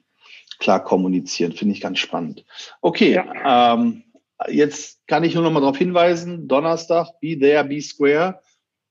klar 0.58 0.84
kommunizieren. 0.84 1.52
Finde 1.52 1.74
ich 1.74 1.80
ganz 1.80 1.98
spannend. 1.98 2.44
Okay, 2.80 3.14
ja. 3.14 3.74
ähm, 3.74 4.04
jetzt 4.48 5.06
kann 5.06 5.24
ich 5.24 5.34
nur 5.34 5.42
noch 5.42 5.50
mal 5.50 5.60
darauf 5.60 5.78
hinweisen, 5.78 6.46
Donnerstag, 6.46 7.18
Be 7.20 7.38
There, 7.38 7.64
Be 7.64 7.80
Square, 7.80 8.40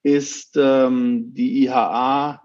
ist 0.04 0.58
ähm, 0.58 1.34
die 1.34 1.64
IHA 1.64 2.42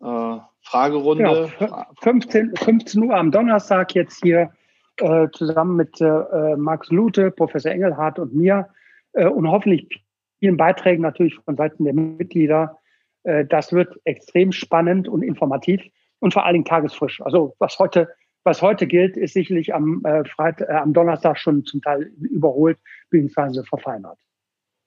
äh, 0.00 0.38
Fragerunde. 0.62 1.50
Genau. 1.58 1.84
15, 2.02 2.56
15 2.56 3.02
Uhr 3.02 3.14
am 3.14 3.30
Donnerstag 3.30 3.94
jetzt 3.94 4.22
hier 4.22 4.50
äh, 4.98 5.28
zusammen 5.32 5.76
mit 5.76 6.00
äh, 6.00 6.56
Max 6.56 6.90
Lute, 6.90 7.30
Professor 7.30 7.72
Engelhardt 7.72 8.18
und 8.18 8.34
mir 8.34 8.68
äh, 9.12 9.26
und 9.26 9.48
hoffentlich 9.48 10.04
vielen 10.38 10.56
Beiträgen 10.56 11.02
natürlich 11.02 11.36
von 11.36 11.56
Seiten 11.56 11.84
der 11.84 11.94
Mitglieder. 11.94 12.78
Äh, 13.24 13.44
das 13.44 13.72
wird 13.72 13.98
extrem 14.04 14.52
spannend 14.52 15.08
und 15.08 15.22
informativ 15.22 15.82
und 16.20 16.32
vor 16.32 16.44
allen 16.44 16.54
Dingen 16.54 16.64
tagesfrisch. 16.64 17.20
Also 17.22 17.54
was 17.58 17.78
heute, 17.78 18.08
was 18.44 18.62
heute 18.62 18.86
gilt, 18.86 19.16
ist 19.16 19.34
sicherlich 19.34 19.74
am, 19.74 20.02
äh, 20.04 20.24
Freit 20.24 20.60
äh, 20.60 20.72
am 20.72 20.92
Donnerstag 20.92 21.38
schon 21.38 21.64
zum 21.64 21.82
Teil 21.82 22.12
überholt 22.20 22.78
bzw. 23.10 23.62
verfeinert. 23.64 24.18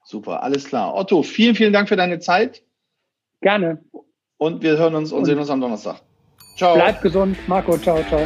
Super, 0.07 0.41
alles 0.41 0.63
klar. 0.63 0.95
Otto, 0.95 1.21
vielen, 1.21 1.53
vielen 1.53 1.73
Dank 1.73 1.89
für 1.89 1.97
deine 1.97 2.19
Zeit. 2.19 2.63
Gerne. 3.41 3.83
und 4.37 4.63
wir 4.63 4.77
hören 4.77 4.95
uns 4.95 5.11
und, 5.11 5.19
und 5.19 5.25
sehen 5.25 5.37
uns 5.37 5.49
am 5.49 5.59
Donnerstag. 5.59 6.01
Ciao. 6.55 6.75
Bleibt 6.75 7.01
gesund. 7.01 7.37
Marco, 7.47 7.77
ciao, 7.77 8.01
ciao. 8.03 8.25